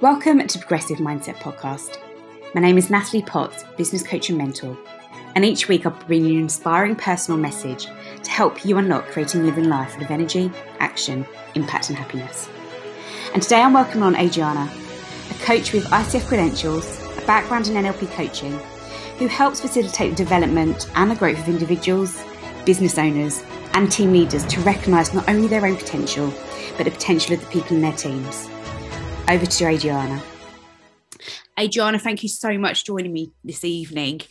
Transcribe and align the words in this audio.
Welcome 0.00 0.46
to 0.46 0.58
Progressive 0.58 0.96
Mindset 0.96 1.34
Podcast. 1.34 1.98
My 2.54 2.62
name 2.62 2.78
is 2.78 2.88
Natalie 2.88 3.20
Potts, 3.22 3.64
business 3.76 4.02
coach 4.02 4.30
and 4.30 4.38
mentor, 4.38 4.74
and 5.34 5.44
each 5.44 5.68
week 5.68 5.84
I'll 5.84 5.92
bring 6.06 6.24
you 6.24 6.36
an 6.36 6.44
inspiring 6.44 6.96
personal 6.96 7.38
message 7.38 7.86
to 8.22 8.30
help 8.30 8.64
you 8.64 8.78
unlock 8.78 9.08
creating 9.08 9.44
living 9.44 9.68
life 9.68 9.92
full 9.92 10.02
of 10.02 10.10
energy, 10.10 10.50
action, 10.78 11.26
impact, 11.54 11.90
and 11.90 11.98
happiness. 11.98 12.48
And 13.34 13.42
today 13.42 13.60
I'm 13.60 13.74
welcoming 13.74 14.04
on 14.04 14.16
Adriana, 14.16 14.72
a 15.28 15.34
coach 15.44 15.74
with 15.74 15.84
ICF 15.84 16.26
credentials, 16.28 16.98
a 17.18 17.26
background 17.26 17.68
in 17.68 17.74
NLP 17.74 18.10
coaching, 18.12 18.58
who 19.18 19.26
helps 19.26 19.60
facilitate 19.60 20.12
the 20.12 20.16
development 20.16 20.90
and 20.94 21.10
the 21.10 21.16
growth 21.16 21.40
of 21.40 21.48
individuals, 21.50 22.24
business 22.64 22.96
owners, 22.96 23.44
and 23.74 23.92
team 23.92 24.14
leaders 24.14 24.46
to 24.46 24.60
recognise 24.62 25.12
not 25.12 25.28
only 25.28 25.46
their 25.46 25.66
own 25.66 25.76
potential, 25.76 26.32
but 26.78 26.84
the 26.84 26.90
potential 26.90 27.34
of 27.34 27.40
the 27.40 27.46
people 27.48 27.76
in 27.76 27.82
their 27.82 27.92
teams. 27.92 28.48
Over 29.30 29.46
to 29.46 29.66
Adriana. 29.68 30.20
Adriana, 31.56 32.00
thank 32.00 32.24
you 32.24 32.28
so 32.28 32.58
much 32.58 32.80
for 32.80 32.86
joining 32.86 33.12
me 33.12 33.30
this 33.44 33.64
evening. 33.64 34.22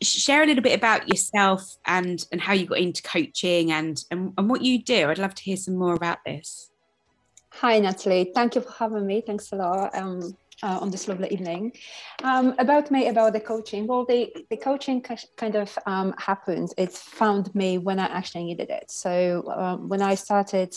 Share 0.00 0.42
a 0.42 0.46
little 0.46 0.62
bit 0.62 0.74
about 0.74 1.06
yourself 1.06 1.76
and, 1.84 2.24
and 2.32 2.40
how 2.40 2.54
you 2.54 2.64
got 2.64 2.78
into 2.78 3.02
coaching 3.02 3.72
and, 3.72 4.02
and, 4.10 4.32
and 4.38 4.48
what 4.48 4.62
you 4.62 4.82
do. 4.82 5.10
I'd 5.10 5.18
love 5.18 5.34
to 5.34 5.42
hear 5.42 5.58
some 5.58 5.76
more 5.76 5.92
about 5.92 6.24
this. 6.24 6.70
Hi, 7.56 7.78
Natalie. 7.78 8.32
Thank 8.34 8.54
you 8.54 8.62
for 8.62 8.72
having 8.72 9.06
me. 9.06 9.20
Thanks 9.20 9.52
a 9.52 9.56
lot. 9.56 9.94
Um, 9.94 10.34
uh, 10.62 10.78
on 10.80 10.90
this 10.90 11.08
lovely 11.08 11.28
evening. 11.28 11.72
Um, 12.24 12.54
about 12.58 12.90
me, 12.90 13.08
about 13.08 13.32
the 13.32 13.40
coaching. 13.40 13.86
Well, 13.86 14.04
the, 14.04 14.32
the 14.50 14.56
coaching 14.56 15.04
kind 15.36 15.54
of 15.54 15.78
um, 15.86 16.14
happened. 16.18 16.70
It 16.76 16.92
found 16.92 17.54
me 17.54 17.78
when 17.78 17.98
I 17.98 18.06
actually 18.06 18.44
needed 18.44 18.70
it. 18.70 18.90
So 18.90 19.44
um, 19.54 19.88
when 19.88 20.02
I 20.02 20.14
started 20.14 20.76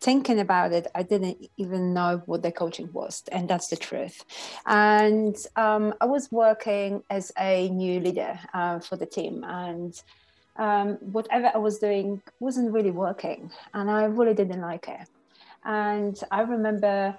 thinking 0.00 0.38
about 0.38 0.72
it, 0.72 0.86
I 0.94 1.02
didn't 1.02 1.50
even 1.56 1.92
know 1.92 2.22
what 2.26 2.42
the 2.42 2.52
coaching 2.52 2.90
was, 2.92 3.22
and 3.32 3.48
that's 3.48 3.68
the 3.68 3.76
truth. 3.76 4.24
And 4.66 5.36
um, 5.56 5.94
I 6.00 6.06
was 6.06 6.30
working 6.30 7.02
as 7.10 7.32
a 7.38 7.68
new 7.68 8.00
leader 8.00 8.38
uh, 8.54 8.80
for 8.80 8.96
the 8.96 9.06
team, 9.06 9.44
and 9.44 10.00
um, 10.56 10.94
whatever 11.00 11.50
I 11.54 11.58
was 11.58 11.78
doing 11.78 12.22
wasn't 12.40 12.72
really 12.72 12.90
working, 12.90 13.50
and 13.74 13.90
I 13.90 14.04
really 14.04 14.34
didn't 14.34 14.60
like 14.60 14.88
it. 14.88 15.08
And 15.64 16.18
I 16.30 16.42
remember 16.42 17.18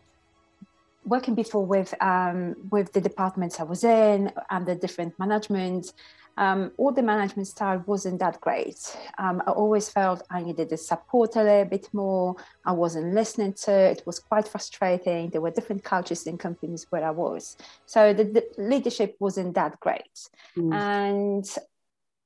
working 1.06 1.36
before 1.36 1.66
with 1.66 1.94
um, 2.02 2.56
with 2.72 2.94
the 2.94 3.02
departments 3.02 3.60
I 3.60 3.64
was 3.64 3.84
in 3.84 4.32
and 4.50 4.66
the 4.66 4.76
different 4.76 5.18
management, 5.20 5.94
um, 6.40 6.72
all 6.78 6.94
the 6.94 7.04
management 7.04 7.48
style 7.48 7.84
wasn't 7.86 8.20
that 8.20 8.40
great. 8.40 8.80
Um, 9.18 9.44
I 9.46 9.52
always 9.52 9.90
felt 9.90 10.26
I 10.32 10.42
needed 10.42 10.70
the 10.70 10.78
support 10.78 11.36
a 11.36 11.44
little 11.44 11.66
bit 11.66 11.90
more. 11.94 12.38
I 12.66 12.72
wasn't 12.72 13.14
listening 13.14 13.54
to 13.66 13.72
it. 13.72 14.00
It 14.00 14.08
was 14.08 14.20
quite 14.20 14.48
frustrating. 14.48 15.30
There 15.30 15.42
were 15.42 15.52
different 15.52 15.84
cultures 15.84 16.26
in 16.26 16.38
companies 16.38 16.88
where 16.90 17.04
I 17.04 17.12
was, 17.12 17.58
so 17.86 18.14
the, 18.14 18.24
the 18.24 18.46
leadership 18.58 19.18
wasn't 19.20 19.54
that 19.56 19.80
great. 19.82 20.30
Mm. 20.58 20.74
And 20.74 21.58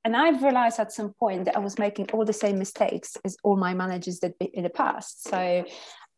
and 0.04 0.16
I've 0.16 0.42
realized 0.42 0.78
at 0.78 0.92
some 0.92 1.14
point 1.14 1.46
that 1.46 1.56
I 1.56 1.60
was 1.60 1.78
making 1.78 2.10
all 2.12 2.24
the 2.24 2.32
same 2.32 2.58
mistakes 2.58 3.16
as 3.24 3.36
all 3.42 3.56
my 3.56 3.72
managers 3.72 4.20
did 4.20 4.34
in 4.52 4.62
the 4.62 4.70
past. 4.70 5.24
So 5.24 5.64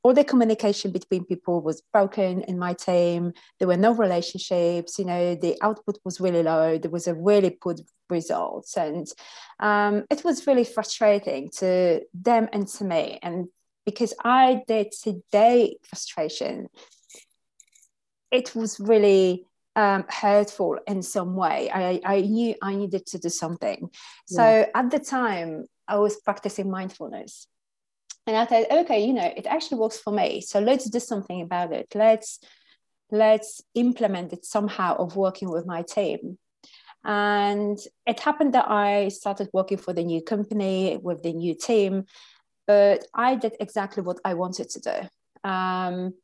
all 0.07 0.15
the 0.15 0.23
communication 0.23 0.93
between 0.93 1.25
people 1.25 1.61
was 1.61 1.83
broken 1.93 2.43
in 2.43 2.57
my 2.61 2.73
team. 2.73 3.33
There 3.59 3.67
were 3.67 3.77
no 3.77 3.93
relationships. 3.93 5.01
You 5.01 5.05
know, 5.05 5.35
the 5.35 5.57
output 5.61 5.99
was 6.05 6.21
really 6.21 6.45
low. 6.45 6.79
There 6.79 6.93
was 6.93 7.09
a 7.09 7.15
really 7.17 7.51
poor 7.51 7.75
results, 8.09 8.77
and 8.77 9.05
um, 9.59 10.05
it 10.09 10.23
was 10.23 10.47
really 10.47 10.63
frustrating 10.63 11.51
to 11.59 12.03
them 12.15 12.49
and 12.53 12.69
to 12.69 12.85
me. 12.85 13.19
And 13.21 13.49
because 13.85 14.15
I 14.25 14.63
did 14.69 14.95
see 14.95 15.23
their 15.33 15.71
frustration, 15.83 16.69
it 18.31 18.55
was 18.55 18.79
really 18.79 19.45
um, 19.75 20.05
hurtful 20.09 20.79
in 20.87 21.03
some 21.03 21.35
way. 21.35 21.69
I, 21.69 22.01
I 22.05 22.21
knew 22.21 22.55
I 22.63 22.77
needed 22.77 23.07
to 23.07 23.19
do 23.19 23.29
something. 23.29 23.91
Yeah. 24.29 24.37
So 24.37 24.71
at 24.73 24.89
the 24.93 25.01
time, 25.01 25.67
I 25.89 25.99
was 25.99 26.15
practicing 26.21 26.71
mindfulness 26.71 27.49
and 28.27 28.37
i 28.37 28.45
thought 28.45 28.71
okay 28.71 29.05
you 29.07 29.13
know 29.13 29.33
it 29.37 29.47
actually 29.47 29.79
works 29.79 29.99
for 29.99 30.13
me. 30.13 30.41
So 30.41 30.61
let's 30.61 30.89
do 30.91 31.01
something 31.01 31.43
about 31.43 31.73
it. 31.73 31.89
Let's 31.95 32.41
let's 33.11 33.63
implement 33.75 34.33
it 34.33 34.45
somehow 34.45 34.97
of 34.97 35.17
working 35.17 35.51
with 35.51 35.67
my 35.67 35.83
team. 35.83 36.39
And 37.05 37.79
it 38.05 38.19
happened 38.21 38.55
that 38.55 38.69
i 38.69 39.09
started 39.09 39.49
working 39.53 39.79
for 39.79 39.93
the 39.93 40.03
new 40.03 40.23
company 40.23 40.99
with 41.01 41.23
the 41.23 41.33
new 41.33 41.55
team 41.55 42.05
but 42.67 43.05
i 43.15 43.37
did 43.37 43.55
exactly 43.61 44.03
what 44.03 44.19
i 44.25 44.35
wanted 44.35 44.69
to 44.71 44.81
do. 44.81 45.49
Um, 45.49 46.15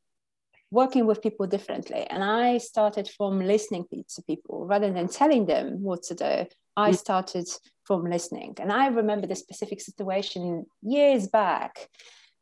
working 0.73 1.07
with 1.07 1.23
people 1.23 1.47
differently 1.47 2.03
and 2.11 2.25
i 2.25 2.59
started 2.59 3.07
from 3.17 3.39
listening 3.39 3.85
to 4.09 4.23
people 4.23 4.67
rather 4.67 4.91
than 4.93 5.07
telling 5.07 5.47
them 5.47 5.83
what 5.83 6.03
to 6.03 6.15
do 6.15 6.35
i 6.77 6.91
mm. 6.91 6.97
started 6.97 7.47
from 7.85 8.05
listening. 8.05 8.55
And 8.61 8.73
I 8.73 8.89
remember 8.89 9.27
the 9.27 9.35
specific 9.35 9.81
situation 9.81 10.67
years 10.83 11.27
back 11.29 11.89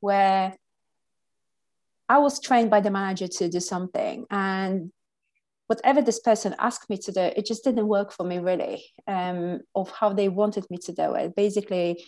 where 0.01 0.55
I 2.09 2.19
was 2.19 2.41
trained 2.41 2.71
by 2.71 2.81
the 2.81 2.91
manager 2.91 3.29
to 3.29 3.49
do 3.49 3.61
something 3.61 4.27
and 4.31 4.91
whatever 5.69 6.03
this 6.03 6.19
person 6.19 6.55
asked 6.59 6.91
me 6.91 6.99
to 6.99 7.13
do, 7.13 7.21
it 7.21 7.47
just 7.47 7.63
didn't 7.63 7.87
work 7.87 8.13
for 8.13 8.25
me 8.25 8.39
really 8.39 8.85
um, 9.07 9.61
of 9.75 9.91
how 9.91 10.13
they 10.13 10.29
wanted 10.29 10.67
me 10.69 10.79
to 10.79 10.93
do 10.93 11.15
it. 11.15 11.37
Basically, 11.37 12.05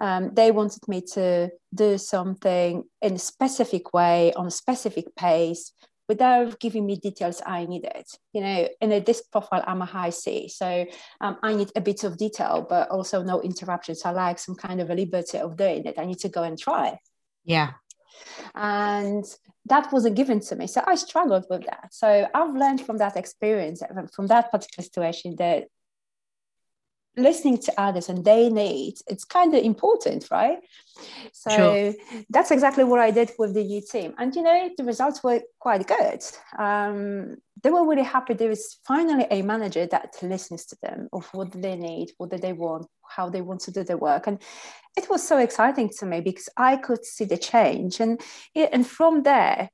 um, 0.00 0.30
they 0.34 0.50
wanted 0.50 0.86
me 0.88 1.02
to 1.12 1.50
do 1.74 1.98
something 1.98 2.84
in 3.02 3.14
a 3.14 3.18
specific 3.18 3.92
way 3.92 4.32
on 4.34 4.46
a 4.46 4.50
specific 4.50 5.14
pace 5.14 5.72
without 6.08 6.58
giving 6.58 6.86
me 6.86 6.96
details 6.96 7.40
I 7.46 7.66
needed. 7.66 8.04
You 8.32 8.40
know, 8.40 8.68
in 8.80 8.90
a 8.90 9.00
disc 9.00 9.24
profile, 9.30 9.62
I'm 9.66 9.82
a 9.82 9.86
high 9.86 10.10
C, 10.10 10.48
so 10.48 10.86
um, 11.20 11.36
I 11.42 11.54
need 11.54 11.70
a 11.76 11.80
bit 11.80 12.02
of 12.02 12.16
detail, 12.16 12.66
but 12.68 12.90
also 12.90 13.22
no 13.22 13.40
interruptions. 13.42 14.04
I 14.04 14.10
like 14.10 14.38
some 14.38 14.56
kind 14.56 14.80
of 14.80 14.90
a 14.90 14.94
liberty 14.94 15.38
of 15.38 15.56
doing 15.56 15.84
it. 15.84 15.98
I 15.98 16.06
need 16.06 16.18
to 16.20 16.28
go 16.28 16.42
and 16.42 16.58
try. 16.58 16.98
Yeah. 17.44 17.70
And 18.54 19.24
that 19.66 19.92
wasn't 19.92 20.16
given 20.16 20.40
to 20.40 20.56
me. 20.56 20.66
So 20.66 20.82
I 20.84 20.96
struggled 20.96 21.46
with 21.48 21.64
that. 21.66 21.88
So 21.92 22.28
I've 22.34 22.54
learned 22.54 22.80
from 22.84 22.98
that 22.98 23.16
experience, 23.16 23.82
from 24.12 24.26
that 24.26 24.50
particular 24.50 24.82
situation, 24.84 25.36
that 25.36 25.68
listening 27.22 27.58
to 27.58 27.72
others 27.80 28.08
and 28.08 28.24
their 28.24 28.50
needs 28.50 29.02
it's 29.06 29.24
kind 29.24 29.54
of 29.54 29.62
important 29.62 30.28
right? 30.30 30.58
So 31.32 31.50
sure. 31.50 31.94
that's 32.28 32.50
exactly 32.50 32.84
what 32.84 33.00
i 33.00 33.10
did 33.10 33.30
with 33.38 33.54
the 33.54 33.64
new 33.64 33.80
team. 33.80 34.14
And 34.18 34.34
you 34.34 34.42
know 34.42 34.70
the 34.76 34.84
results 34.84 35.22
were 35.22 35.40
quite 35.58 35.86
good. 35.86 36.22
Um, 36.58 37.36
they 37.62 37.70
were 37.70 37.86
really 37.86 38.02
happy. 38.02 38.34
There 38.34 38.48
was 38.48 38.78
finally 38.86 39.26
a 39.30 39.42
manager 39.42 39.86
that 39.86 40.16
listens 40.22 40.66
to 40.66 40.76
them 40.82 41.08
of 41.12 41.28
what 41.32 41.52
they 41.52 41.76
need 41.76 42.12
what 42.18 42.30
do 42.30 42.38
they 42.38 42.52
want 42.52 42.86
how 43.08 43.28
they 43.28 43.40
want 43.40 43.60
to 43.62 43.72
do 43.72 43.82
their 43.82 43.98
work. 43.98 44.26
And 44.26 44.40
it 44.96 45.08
was 45.10 45.26
so 45.26 45.38
exciting 45.38 45.90
to 45.98 46.06
me 46.06 46.20
because 46.20 46.48
i 46.56 46.76
could 46.76 47.04
see 47.04 47.24
the 47.24 47.38
change. 47.38 48.00
And 48.00 48.20
and 48.54 48.86
from 48.86 49.22
there 49.22 49.70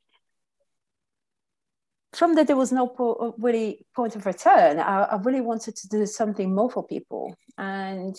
from 2.16 2.34
that 2.34 2.46
there 2.46 2.56
was 2.56 2.72
no 2.72 2.86
po- 2.86 3.14
uh, 3.14 3.32
really 3.38 3.86
point 3.94 4.16
of 4.16 4.26
return. 4.26 4.78
I, 4.78 5.02
I, 5.02 5.16
really 5.16 5.40
wanted 5.40 5.76
to 5.76 5.88
do 5.88 6.06
something 6.06 6.54
more 6.54 6.70
for 6.70 6.86
people. 6.86 7.36
And 7.58 8.16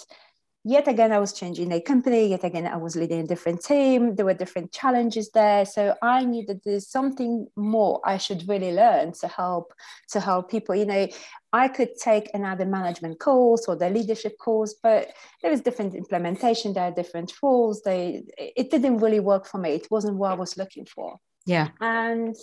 yet 0.63 0.87
again 0.89 1.13
i 1.13 1.19
was 1.19 1.31
changing 1.31 1.71
a 1.71 1.79
company. 1.79 2.27
Yet 2.27 2.43
again 2.43 2.67
i 2.67 2.75
was 2.75 2.95
leading 2.95 3.21
a 3.21 3.27
different 3.27 3.63
team. 3.63 4.15
There 4.15 4.25
were 4.25 4.33
different 4.33 4.71
challenges 4.71 5.31
there. 5.31 5.65
So 5.65 5.95
i 6.01 6.25
needed 6.25 6.61
there's 6.63 6.87
something 6.89 7.47
more. 7.55 8.01
I 8.03 8.17
should 8.17 8.47
really 8.47 8.71
learn 8.71 9.13
to 9.21 9.27
help 9.27 9.73
to 10.11 10.19
help 10.19 10.51
people. 10.51 10.75
You 10.75 10.85
know 10.85 11.07
i 11.53 11.67
could 11.67 11.95
take 11.95 12.29
another 12.33 12.65
management 12.65 13.19
course 13.19 13.65
or 13.69 13.75
the 13.77 13.89
leadership 13.89 14.37
course 14.37 14.75
but 14.83 15.11
there 15.41 15.51
was 15.51 15.61
different 15.61 15.95
implementation. 15.95 16.73
There 16.73 16.83
are 16.83 16.91
different 16.91 17.31
rules. 17.41 17.81
They 17.83 18.23
it 18.37 18.69
didn't 18.69 18.97
really 18.97 19.21
work 19.21 19.47
for 19.47 19.57
me. 19.57 19.71
It 19.71 19.87
wasn't 19.89 20.17
what 20.17 20.31
i 20.31 20.35
was 20.35 20.57
looking 20.57 20.85
for. 20.85 21.17
Yeah. 21.45 21.69
And 21.79 22.35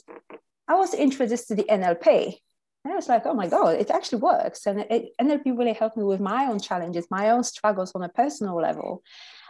I 0.69 0.75
was 0.75 0.95
introduced 0.95 1.49
to 1.49 1.55
the 1.55 1.65
NLP. 1.65 2.39
And 2.85 2.93
I 2.93 2.97
was 2.97 3.09
like, 3.09 3.25
oh 3.25 3.35
my 3.35 3.49
God, 3.49 3.77
it 3.77 3.91
actually 3.91 4.21
works. 4.21 4.67
And 4.67 4.81
it, 4.91 5.13
NLP 5.21 5.57
really 5.57 5.73
helped 5.73 5.97
me 5.97 6.05
with 6.05 6.21
my 6.21 6.45
own 6.47 6.61
challenges, 6.61 7.07
my 7.11 7.31
own 7.31 7.43
struggles 7.43 7.93
on 7.95 8.03
a 8.03 8.09
personal 8.11 8.57
level. 8.57 9.03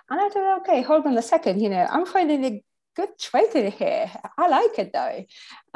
And 0.08 0.20
I 0.20 0.28
thought, 0.28 0.61
okay, 0.61 0.82
hold 0.82 1.06
on 1.06 1.19
a 1.19 1.22
second, 1.22 1.61
you 1.61 1.69
know, 1.69 1.87
I'm 1.90 2.06
finding 2.06 2.44
a 2.44 2.62
good 2.94 3.08
trait 3.19 3.55
in 3.55 3.72
here. 3.72 4.11
I 4.38 4.49
like 4.49 4.78
it 4.78 4.93
though. 4.93 5.25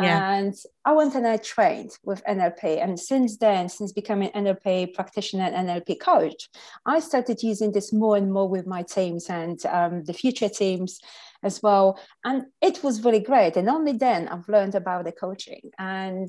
Yeah. 0.01 0.35
And 0.35 0.55
I 0.85 0.93
went 0.93 1.15
and 1.15 1.27
I 1.27 1.39
trained 1.39 1.99
with 2.05 2.25
NLP. 2.25 2.83
And 2.83 2.99
since 2.99 3.37
then, 3.39 3.69
since 3.69 3.93
becoming 3.93 4.31
NLP 4.31 4.95
practitioner 4.95 5.45
and 5.45 5.69
NLP 5.69 6.01
coach, 6.01 6.49
I 6.87 7.01
started 7.01 7.43
using 7.43 7.73
this 7.73 7.93
more 7.93 8.17
and 8.17 8.33
more 8.33 8.49
with 8.49 8.67
my 8.67 8.83
teams 8.83 9.29
and 9.29 9.65
um, 9.67 10.05
the 10.05 10.13
future 10.13 10.49
teams 10.49 11.01
as 11.43 11.63
well. 11.63 11.99
And 12.25 12.47
it 12.61 12.83
was 12.83 13.05
really 13.05 13.21
great. 13.21 13.57
And 13.57 13.69
only 13.69 13.93
then 13.93 14.29
I've 14.29 14.49
learned 14.49 14.75
about 14.75 15.05
the 15.05 15.13
coaching. 15.13 15.71
And 15.79 16.29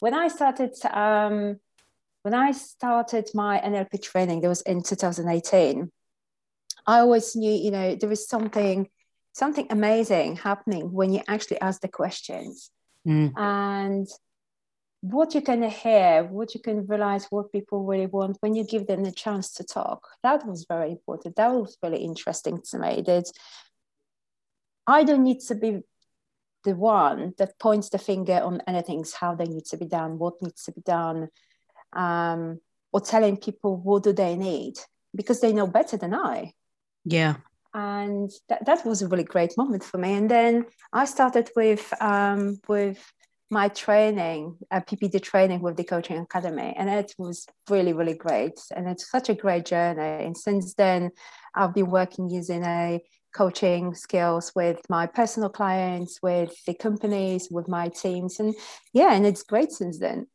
when 0.00 0.14
I 0.14 0.28
started, 0.28 0.74
um, 0.90 1.58
when 2.22 2.34
I 2.34 2.52
started 2.52 3.28
my 3.34 3.60
NLP 3.60 4.02
training, 4.02 4.40
that 4.40 4.48
was 4.48 4.62
in 4.62 4.82
2018. 4.82 5.90
I 6.86 7.00
always 7.00 7.36
knew, 7.36 7.52
you 7.52 7.70
know, 7.70 7.94
there 7.94 8.08
was 8.08 8.28
something, 8.28 8.88
something 9.32 9.66
amazing 9.70 10.36
happening 10.36 10.92
when 10.92 11.12
you 11.12 11.20
actually 11.28 11.60
ask 11.60 11.80
the 11.80 11.88
questions. 11.88 12.70
Mm. 13.06 13.32
And 13.36 14.08
what 15.00 15.34
you 15.34 15.40
can 15.40 15.62
hear, 15.62 16.24
what 16.24 16.54
you 16.54 16.60
can 16.60 16.86
realize 16.86 17.26
what 17.30 17.52
people 17.52 17.84
really 17.84 18.06
want 18.06 18.36
when 18.40 18.54
you 18.54 18.64
give 18.64 18.86
them 18.86 19.04
the 19.04 19.12
chance 19.12 19.52
to 19.52 19.64
talk. 19.64 20.08
That 20.22 20.46
was 20.46 20.66
very 20.68 20.90
important. 20.90 21.36
That 21.36 21.52
was 21.52 21.76
really 21.82 21.98
interesting 21.98 22.60
to 22.70 22.78
me. 22.78 23.02
That 23.06 23.30
I 24.88 25.04
don't 25.04 25.22
need 25.22 25.40
to 25.40 25.54
be 25.54 25.80
the 26.64 26.74
one 26.74 27.34
that 27.38 27.58
points 27.58 27.90
the 27.90 27.98
finger 27.98 28.40
on 28.42 28.62
anything, 28.66 29.04
how 29.20 29.34
they 29.34 29.44
need 29.44 29.66
to 29.66 29.76
be 29.76 29.86
done, 29.86 30.18
what 30.18 30.42
needs 30.42 30.64
to 30.64 30.72
be 30.72 30.80
done, 30.80 31.28
um, 31.92 32.60
or 32.92 33.00
telling 33.00 33.36
people 33.36 33.76
what 33.76 34.02
do 34.02 34.12
they 34.12 34.34
need 34.34 34.74
because 35.14 35.40
they 35.40 35.52
know 35.52 35.66
better 35.66 35.96
than 35.96 36.14
I. 36.14 36.52
Yeah. 37.04 37.36
And 37.74 38.30
that, 38.48 38.64
that 38.66 38.86
was 38.86 39.02
a 39.02 39.08
really 39.08 39.24
great 39.24 39.56
moment 39.58 39.84
for 39.84 39.98
me. 39.98 40.14
And 40.14 40.30
then 40.30 40.66
I 40.92 41.04
started 41.04 41.50
with 41.54 41.92
um, 42.00 42.58
with 42.66 43.12
my 43.50 43.68
training, 43.68 44.56
uh, 44.70 44.80
PPD 44.80 45.22
training 45.22 45.60
with 45.60 45.76
the 45.76 45.84
Coaching 45.84 46.18
Academy, 46.18 46.74
and 46.76 46.90
it 46.90 47.14
was 47.18 47.46
really, 47.70 47.92
really 47.92 48.14
great. 48.14 48.58
And 48.74 48.88
it's 48.88 49.10
such 49.10 49.28
a 49.28 49.34
great 49.34 49.64
journey. 49.66 50.24
And 50.24 50.36
since 50.36 50.74
then, 50.74 51.10
I've 51.54 51.74
been 51.74 51.90
working 51.90 52.28
using 52.30 52.64
a 52.64 53.02
coaching 53.34 53.94
skills 53.94 54.52
with 54.54 54.80
my 54.88 55.06
personal 55.06 55.48
clients, 55.48 56.20
with 56.22 56.54
the 56.64 56.74
companies, 56.74 57.48
with 57.50 57.68
my 57.68 57.88
teams, 57.88 58.40
and 58.40 58.54
yeah, 58.92 59.12
and 59.12 59.26
it's 59.26 59.42
great 59.42 59.72
since 59.72 59.98
then. 59.98 60.26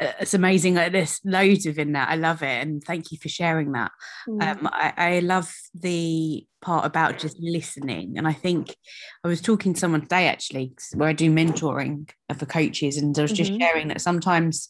Uh, 0.00 0.12
it's 0.20 0.34
amazing. 0.34 0.74
There's 0.74 1.20
loads 1.24 1.66
of 1.66 1.78
in 1.78 1.92
that. 1.92 2.08
I 2.08 2.16
love 2.16 2.42
it, 2.42 2.62
and 2.62 2.82
thank 2.82 3.12
you 3.12 3.18
for 3.18 3.28
sharing 3.28 3.72
that. 3.72 3.92
Mm. 4.28 4.42
Um, 4.42 4.68
I, 4.72 4.92
I, 4.96 5.18
love 5.20 5.52
the 5.74 6.44
part 6.60 6.84
about 6.84 7.18
just 7.18 7.38
listening, 7.40 8.18
and 8.18 8.26
I 8.26 8.32
think 8.32 8.74
I 9.22 9.28
was 9.28 9.40
talking 9.40 9.74
to 9.74 9.80
someone 9.80 10.02
today 10.02 10.28
actually, 10.28 10.74
where 10.94 11.08
I 11.08 11.12
do 11.12 11.30
mentoring 11.30 12.10
for 12.36 12.46
coaches, 12.46 12.96
and 12.96 13.16
I 13.18 13.22
was 13.22 13.32
just 13.32 13.52
mm-hmm. 13.52 13.60
sharing 13.60 13.88
that 13.88 14.00
sometimes 14.00 14.68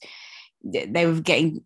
they 0.65 1.07
were 1.07 1.21
getting 1.21 1.65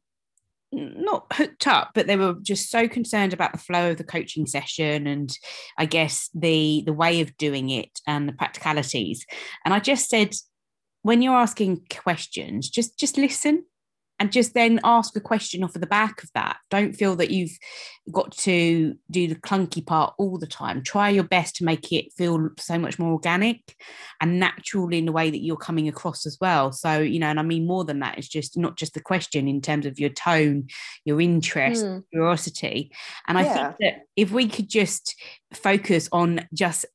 not 0.77 1.27
hooked 1.33 1.67
up 1.67 1.91
but 1.95 2.07
they 2.07 2.17
were 2.17 2.35
just 2.43 2.71
so 2.71 2.87
concerned 2.87 3.33
about 3.33 3.53
the 3.53 3.59
flow 3.59 3.91
of 3.91 3.97
the 3.97 4.05
coaching 4.05 4.47
session 4.47 5.07
and 5.07 5.39
i 5.79 5.87
guess 5.87 6.29
the 6.35 6.83
the 6.87 6.93
way 6.93 7.21
of 7.21 7.37
doing 7.37 7.71
it 7.71 8.01
and 8.07 8.29
the 8.29 8.33
practicalities. 8.33 9.25
And 9.65 9.73
i 9.73 9.81
just 9.81 10.09
said 10.09 10.35
when 11.07 11.23
you're 11.23 11.37
asking 11.37 11.87
questions, 12.03 12.69
just 12.69 12.99
just 12.99 13.17
listen 13.17 13.65
and 14.19 14.33
just 14.33 14.55
then 14.55 14.81
ask 14.85 15.15
a 15.17 15.21
question 15.21 15.63
off 15.63 15.75
of 15.75 15.81
the 15.81 15.87
back 15.87 16.23
of 16.23 16.31
that. 16.35 16.59
Don't 16.71 16.95
feel 16.95 17.17
that 17.17 17.31
you've 17.31 17.57
got 18.13 18.33
to 18.39 18.95
do 19.11 19.29
the 19.29 19.35
clunky 19.35 19.85
part 19.85 20.15
all 20.19 20.39
the 20.39 20.47
time. 20.47 20.83
Try 20.83 21.11
your 21.11 21.25
best 21.25 21.57
to 21.57 21.65
make 21.65 21.93
it 21.93 22.13
feel 22.15 22.49
so 22.59 22.79
much 22.79 22.99
more 22.99 23.13
organic 23.13 23.77
and 24.21 24.41
natural 24.41 24.89
in 24.93 25.05
the 25.05 25.13
way 25.13 25.31
that 25.31 25.43
you're 25.43 25.57
coming 25.57 25.89
across 25.89 26.25
as 26.25 26.39
well. 26.41 26.73
So, 26.73 27.01
you 27.01 27.19
know, 27.19 27.29
and 27.29 27.41
I 27.41 27.43
mean 27.43 27.67
more 27.67 27.85
than 27.85 28.01
that, 28.01 28.17
it's 28.17 28.29
just 28.29 28.57
not 28.57 28.77
just 28.77 28.95
the 28.95 29.01
question 29.01 29.49
in 29.49 29.61
terms 29.61 29.87
of 29.87 29.99
your 29.99 30.11
tone, 30.11 30.69
your 31.05 31.21
interest, 31.21 31.85
mm. 31.85 32.03
curiosity. 32.11 32.93
And 33.29 33.37
I 33.37 33.45
yeah. 33.45 33.55
think 33.55 33.77
that 33.81 34.03
if 34.17 34.31
we 34.31 34.49
could 34.49 34.71
just 34.71 35.15
focus 35.53 36.09
on 36.13 36.47
just 36.55 36.87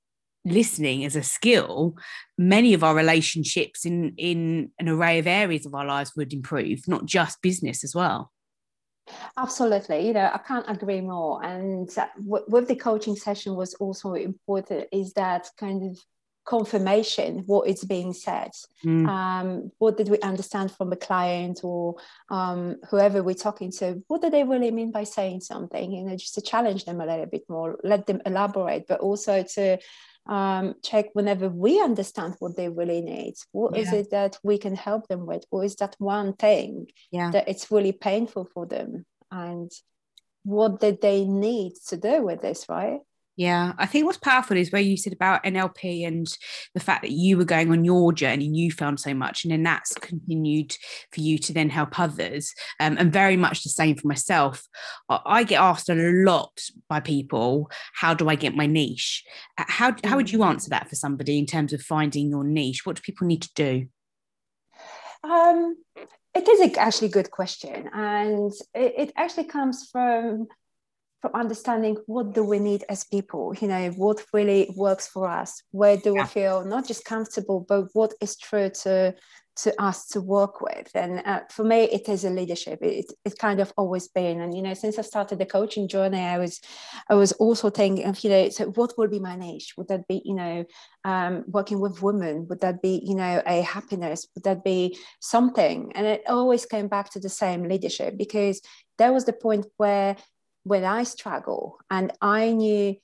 listening 0.45 1.05
as 1.05 1.15
a 1.15 1.23
skill 1.23 1.95
many 2.37 2.73
of 2.73 2.83
our 2.83 2.95
relationships 2.95 3.85
in 3.85 4.13
in 4.17 4.71
an 4.79 4.89
array 4.89 5.19
of 5.19 5.27
areas 5.27 5.65
of 5.65 5.75
our 5.75 5.85
lives 5.85 6.13
would 6.15 6.33
improve 6.33 6.87
not 6.87 7.05
just 7.05 7.41
business 7.41 7.83
as 7.83 7.93
well. 7.93 8.31
Absolutely 9.37 10.07
you 10.07 10.13
know 10.13 10.29
i 10.33 10.39
can't 10.39 10.69
agree 10.69 11.01
more. 11.01 11.43
And 11.43 11.89
with 12.25 12.67
the 12.67 12.75
coaching 12.75 13.15
session 13.15 13.55
was 13.55 13.73
also 13.75 14.13
important 14.13 14.87
is 14.91 15.13
that 15.13 15.49
kind 15.57 15.83
of 15.83 15.97
confirmation 16.43 17.43
what 17.45 17.67
is 17.67 17.83
being 17.83 18.13
said. 18.13 18.49
Mm. 18.83 19.07
um, 19.07 19.71
what 19.77 19.95
did 19.95 20.09
we 20.09 20.19
understand 20.21 20.71
from 20.71 20.89
the 20.89 20.95
client 20.95 21.59
or 21.63 21.97
um, 22.29 22.77
whoever 22.89 23.21
we're 23.21 23.35
talking 23.35 23.71
to 23.73 24.03
what 24.07 24.23
do 24.23 24.29
they 24.31 24.43
really 24.43 24.71
mean 24.71 24.91
by 24.91 25.03
saying 25.03 25.41
something? 25.41 25.91
You 25.91 26.03
know 26.05 26.15
just 26.15 26.33
to 26.35 26.41
challenge 26.41 26.85
them 26.85 26.99
a 26.99 27.05
little 27.05 27.27
bit 27.27 27.43
more 27.47 27.79
let 27.83 28.07
them 28.07 28.21
elaborate 28.25 28.87
but 28.87 29.01
also 29.01 29.43
to 29.55 29.77
um, 30.27 30.75
check 30.83 31.07
whenever 31.13 31.49
we 31.49 31.81
understand 31.81 32.35
what 32.39 32.55
they 32.55 32.69
really 32.69 33.01
need. 33.01 33.35
What 33.51 33.75
yeah. 33.75 33.81
is 33.81 33.93
it 33.93 34.11
that 34.11 34.37
we 34.43 34.57
can 34.57 34.75
help 34.75 35.07
them 35.07 35.25
with? 35.25 35.43
Or 35.51 35.63
is 35.63 35.75
that 35.77 35.95
one 35.97 36.33
thing 36.33 36.87
yeah. 37.11 37.31
that 37.31 37.47
it's 37.47 37.71
really 37.71 37.91
painful 37.91 38.47
for 38.53 38.65
them? 38.65 39.05
And 39.31 39.71
what 40.43 40.79
did 40.79 41.01
they 41.01 41.25
need 41.25 41.73
to 41.87 41.97
do 41.97 42.23
with 42.23 42.41
this, 42.41 42.65
right? 42.69 42.99
Yeah, 43.37 43.73
I 43.77 43.85
think 43.85 44.05
what's 44.05 44.17
powerful 44.17 44.57
is 44.57 44.71
where 44.71 44.81
you 44.81 44.97
said 44.97 45.13
about 45.13 45.43
NLP 45.45 46.05
and 46.05 46.27
the 46.73 46.81
fact 46.81 47.01
that 47.01 47.11
you 47.11 47.37
were 47.37 47.45
going 47.45 47.71
on 47.71 47.85
your 47.85 48.11
journey 48.11 48.45
and 48.45 48.57
you 48.57 48.71
found 48.71 48.99
so 48.99 49.13
much, 49.13 49.45
and 49.45 49.51
then 49.51 49.63
that's 49.63 49.93
continued 49.93 50.75
for 51.13 51.21
you 51.21 51.37
to 51.39 51.53
then 51.53 51.69
help 51.69 51.97
others. 51.97 52.53
Um, 52.79 52.97
and 52.99 53.11
very 53.11 53.37
much 53.37 53.63
the 53.63 53.69
same 53.69 53.95
for 53.95 54.07
myself. 54.07 54.67
I 55.09 55.43
get 55.43 55.61
asked 55.61 55.89
a 55.89 55.95
lot 55.95 56.59
by 56.89 56.99
people, 56.99 57.71
"How 57.95 58.13
do 58.13 58.27
I 58.27 58.35
get 58.35 58.55
my 58.55 58.65
niche?" 58.65 59.23
Uh, 59.57 59.63
how 59.67 59.95
how 60.03 60.17
would 60.17 60.31
you 60.31 60.39
mm. 60.39 60.47
answer 60.47 60.69
that 60.71 60.89
for 60.89 60.95
somebody 60.95 61.39
in 61.39 61.45
terms 61.45 61.71
of 61.71 61.81
finding 61.81 62.29
your 62.29 62.43
niche? 62.43 62.85
What 62.85 62.97
do 62.97 63.01
people 63.01 63.27
need 63.27 63.43
to 63.43 63.53
do? 63.55 63.87
Um, 65.23 65.77
it 66.33 66.47
is 66.49 66.77
actually 66.77 67.07
a 67.07 67.11
good 67.11 67.31
question, 67.31 67.89
and 67.93 68.51
it, 68.73 68.93
it 68.97 69.13
actually 69.15 69.45
comes 69.45 69.89
from 69.89 70.47
from 71.21 71.31
understanding 71.33 71.97
what 72.07 72.33
do 72.33 72.43
we 72.43 72.59
need 72.59 72.83
as 72.89 73.03
people 73.03 73.53
you 73.61 73.67
know 73.67 73.89
what 73.91 74.23
really 74.33 74.73
works 74.75 75.07
for 75.07 75.27
us 75.27 75.61
where 75.71 75.97
do 75.97 76.13
yeah. 76.13 76.23
we 76.23 76.27
feel 76.27 76.65
not 76.65 76.87
just 76.87 77.05
comfortable 77.05 77.65
but 77.67 77.85
what 77.93 78.13
is 78.21 78.35
true 78.37 78.69
to 78.69 79.13
to 79.55 79.81
us 79.81 80.07
to 80.07 80.21
work 80.21 80.61
with. 80.61 80.89
And 80.95 81.21
uh, 81.25 81.41
for 81.49 81.63
me 81.63 81.83
it 81.83 82.07
is 82.07 82.23
a 82.23 82.29
leadership. 82.29 82.79
It, 82.81 83.11
it's 83.25 83.35
kind 83.35 83.59
of 83.59 83.73
always 83.77 84.07
been. 84.07 84.39
And 84.41 84.55
you 84.55 84.61
know 84.61 84.73
since 84.73 84.97
i 84.97 85.01
started 85.01 85.39
the 85.39 85.45
coaching 85.45 85.87
journey 85.87 86.19
i 86.19 86.37
was 86.37 86.61
i 87.09 87.15
was 87.15 87.31
also 87.33 87.69
thinking 87.69 88.05
of 88.05 88.23
you 88.23 88.29
know 88.29 88.49
so 88.49 88.65
what 88.71 88.97
would 88.97 89.11
be 89.11 89.19
my 89.19 89.35
niche? 89.35 89.73
Would 89.77 89.89
that 89.89 90.07
be 90.07 90.21
you 90.25 90.35
know 90.35 90.65
um, 91.03 91.43
working 91.47 91.79
with 91.79 92.01
women? 92.01 92.47
Would 92.49 92.61
that 92.61 92.81
be 92.81 93.01
you 93.03 93.15
know 93.15 93.41
a 93.45 93.61
happiness? 93.61 94.27
Would 94.35 94.45
that 94.45 94.63
be 94.63 94.97
something? 95.19 95.91
And 95.95 96.07
it 96.07 96.23
always 96.27 96.65
came 96.65 96.87
back 96.87 97.11
to 97.11 97.19
the 97.19 97.29
same 97.29 97.63
leadership 97.63 98.17
because 98.17 98.61
there 98.97 99.13
was 99.13 99.25
the 99.25 99.33
point 99.33 99.65
where 99.77 100.15
when 100.63 100.83
I 100.83 101.03
struggle 101.03 101.79
and 101.89 102.11
I 102.21 102.51
knew 102.51 102.95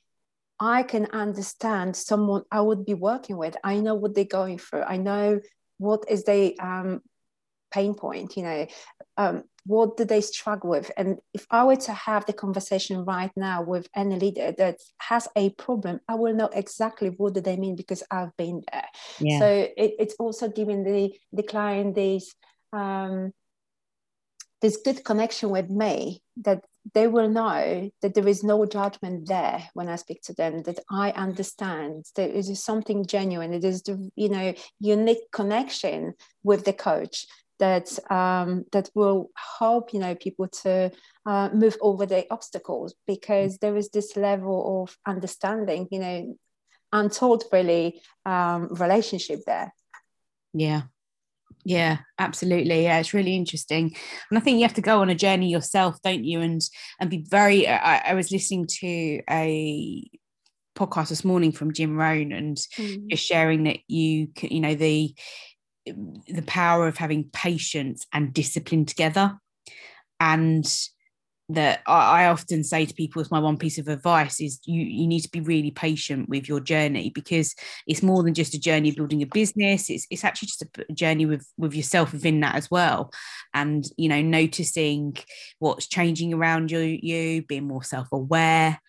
I 0.59 0.83
can 0.83 1.07
understand 1.12 1.95
someone 1.95 2.44
I 2.51 2.62
would 2.62 2.86
be 2.86 2.94
working 2.94 3.38
with. 3.38 3.56
I 3.63 3.80
know 3.80 3.95
what 3.95 4.15
they're 4.15 4.25
going 4.25 4.57
through. 4.57 4.83
I 4.83 4.98
know 4.98 5.39
what 5.77 6.06
is 6.09 6.24
their 6.24 6.51
um, 6.59 7.02
pain 7.71 7.94
point, 7.94 8.35
you 8.37 8.44
know, 8.44 8.68
um, 9.18 9.44
what 9.66 9.97
do 9.97 10.06
they 10.06 10.21
struggle 10.21 10.69
with? 10.69 10.90
And 10.95 11.18
if 11.33 11.45
I 11.52 11.66
were 11.66 11.76
to 11.76 11.92
have 11.92 12.26
the 12.26 12.33
conversation 12.33 13.04
right 13.04 13.31
now 13.35 13.61
with 13.61 13.87
any 13.95 14.18
leader 14.18 14.54
that 14.57 14.78
has 14.99 15.28
a 15.35 15.49
problem, 15.52 15.99
I 16.07 16.16
will 16.16 16.33
know 16.33 16.49
exactly 16.54 17.09
what 17.09 17.33
do 17.33 17.42
they 17.42 17.57
mean 17.57 17.76
because 17.76 18.02
I've 18.09 18.35
been 18.37 18.64
there. 18.71 18.87
Yeah. 19.19 19.40
So 19.40 19.45
it, 19.45 19.95
it's 19.99 20.16
also 20.18 20.47
giving 20.47 20.83
the, 20.83 21.14
the 21.33 21.44
client 21.44 21.95
this 21.95 22.33
um, 22.73 23.33
this 24.61 24.78
good 24.78 25.04
connection 25.04 25.49
with 25.49 25.69
me 25.69 26.21
that 26.37 26.64
they 26.94 27.07
will 27.07 27.29
know 27.29 27.89
that 28.01 28.13
there 28.13 28.27
is 28.27 28.44
no 28.44 28.65
judgment 28.65 29.27
there 29.27 29.69
when 29.73 29.89
I 29.89 29.95
speak 29.95 30.21
to 30.23 30.33
them, 30.33 30.63
that 30.63 30.79
I 30.89 31.11
understand 31.11 32.06
that 32.15 32.29
it 32.29 32.49
is 32.49 32.63
something 32.63 33.06
genuine, 33.06 33.53
it 33.53 33.63
is 33.63 33.81
the 33.83 34.09
you 34.15 34.29
know 34.29 34.53
unique 34.79 35.31
connection 35.31 36.13
with 36.44 36.65
the 36.65 36.73
coach 36.73 37.25
that 37.59 37.97
um, 38.11 38.65
that 38.71 38.89
will 38.94 39.29
help 39.59 39.94
you 39.94 39.99
know 39.99 40.15
people 40.15 40.47
to 40.47 40.91
uh, 41.25 41.49
move 41.53 41.77
over 41.81 42.06
the 42.06 42.25
obstacles 42.31 42.95
because 43.06 43.57
there 43.57 43.75
is 43.75 43.89
this 43.89 44.15
level 44.15 44.83
of 44.83 44.97
understanding, 45.06 45.87
you 45.91 45.99
know, 45.99 46.37
untold 46.91 47.44
really 47.51 48.01
um, 48.25 48.67
relationship 48.71 49.41
there. 49.45 49.73
Yeah, 50.53 50.83
yeah, 51.68 51.97
absolutely. 52.18 52.83
Yeah, 52.83 53.00
it's 53.00 53.14
really 53.14 53.36
interesting, 53.36 53.94
and 54.30 54.40
I 54.40 54.42
think 54.42 54.56
you 54.56 54.64
have 54.64 54.76
to 54.76 54.81
go 54.81 55.02
on 55.02 55.09
a 55.09 55.16
journey 55.16 55.50
yourself, 55.50 56.02
don't 56.02 56.24
you? 56.24 56.40
And 56.40 56.62
and 56.97 57.09
be 57.09 57.26
very. 57.30 57.68
I, 57.68 57.97
I 57.97 58.14
was 58.14 58.31
listening 58.31 58.68
to 58.80 59.21
a 59.30 60.09
podcast 60.78 61.09
this 61.09 61.26
morning 61.26 61.52
from 61.52 61.74
Jim 61.74 61.97
Rohn, 61.97 62.31
and 62.31 62.56
mm. 62.56 63.09
just 63.09 63.26
sharing 63.26 63.66
that 63.66 63.80
you 63.90 64.28
can, 64.28 64.50
you 64.50 64.62
know, 64.62 64.76
the 64.76 65.14
the 65.86 66.44
power 66.44 66.88
of 66.88 66.95
having 66.95 67.26
patience 67.33 68.07
and 68.14 68.33
discipline 68.33 68.86
together, 68.86 69.38
and 70.21 70.66
that 71.49 71.81
I, 71.87 72.25
often 72.25 72.63
say 72.63 72.85
to 72.85 72.94
people 72.94 73.21
as 73.21 73.31
my 73.31 73.39
one 73.39 73.57
piece 73.57 73.77
of 73.77 73.87
advice 73.87 74.42
is 74.42 74.59
you 74.66 74.81
you 74.81 75.07
need 75.07 75.21
to 75.21 75.30
be 75.30 75.39
really 75.39 75.71
patient 75.71 76.27
with 76.27 76.47
your 76.47 76.59
journey 76.59 77.09
because 77.09 77.56
it's 77.87 78.04
more 78.04 78.21
than 78.21 78.33
just 78.33 78.54
a 78.54 78.59
journey 78.59 78.89
of 78.89 78.95
building 78.95 79.21
a 79.21 79.25
business. 79.25 79.89
It's 79.89 80.06
it's 80.09 80.25
actually 80.25 80.47
just 80.47 80.63
a 80.63 80.94
journey 80.94 81.25
with 81.25 81.47
with 81.57 81.73
yourself 81.73 82.11
within 82.11 82.42
that 82.42 82.56
as 82.56 82.69
well. 82.69 83.11
And 83.54 83.85
you 83.97 84.09
know 84.09 84.21
noticing 84.21 85.18
what's 85.59 85.87
changing 85.87 86.33
around 86.33 86.71
you 86.71 86.80
you 86.80 87.44
being 87.44 87.68
more 87.68 87.83
self-aware. 87.83 88.80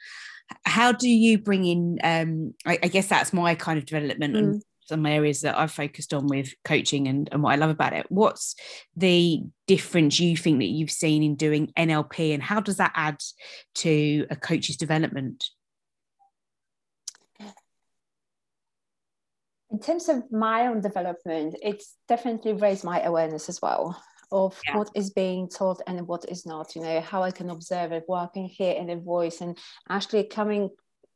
How 0.64 0.92
do 0.92 1.08
you 1.08 1.38
bring 1.38 1.64
in 1.64 1.98
um 2.02 2.54
I, 2.66 2.78
I 2.82 2.88
guess 2.88 3.06
that's 3.06 3.32
my 3.32 3.54
kind 3.54 3.78
of 3.78 3.86
development 3.86 4.34
mm. 4.34 4.38
and 4.38 4.62
some 4.88 5.04
areas 5.06 5.42
that 5.42 5.58
I've 5.58 5.70
focused 5.70 6.14
on 6.14 6.26
with 6.26 6.54
coaching 6.64 7.08
and, 7.08 7.28
and 7.30 7.42
what 7.42 7.52
I 7.52 7.56
love 7.56 7.70
about 7.70 7.92
it. 7.92 8.06
What's 8.08 8.54
the 8.96 9.42
difference 9.66 10.18
you 10.18 10.36
think 10.36 10.58
that 10.60 10.66
you've 10.66 10.90
seen 10.90 11.22
in 11.22 11.34
doing 11.34 11.72
NLP 11.76 12.32
and 12.32 12.42
how 12.42 12.60
does 12.60 12.78
that 12.78 12.92
add 12.94 13.18
to 13.76 14.26
a 14.30 14.36
coach's 14.36 14.76
development? 14.76 15.48
In 19.70 19.80
terms 19.80 20.08
of 20.08 20.32
my 20.32 20.66
own 20.66 20.80
development, 20.80 21.54
it's 21.62 21.94
definitely 22.08 22.54
raised 22.54 22.84
my 22.84 23.02
awareness 23.02 23.50
as 23.50 23.60
well 23.60 24.02
of 24.32 24.58
yeah. 24.66 24.76
what 24.76 24.90
is 24.94 25.10
being 25.10 25.48
taught 25.48 25.80
and 25.86 26.06
what 26.06 26.28
is 26.28 26.44
not 26.44 26.76
you 26.76 26.82
know 26.82 27.00
how 27.00 27.22
i 27.22 27.30
can 27.30 27.48
observe 27.48 27.92
it 27.92 28.02
what 28.06 28.24
i 28.24 28.26
can 28.34 28.44
hear 28.44 28.74
in 28.74 28.88
the 28.88 28.96
voice 28.96 29.40
and 29.40 29.56
actually 29.88 30.22
coming 30.22 30.68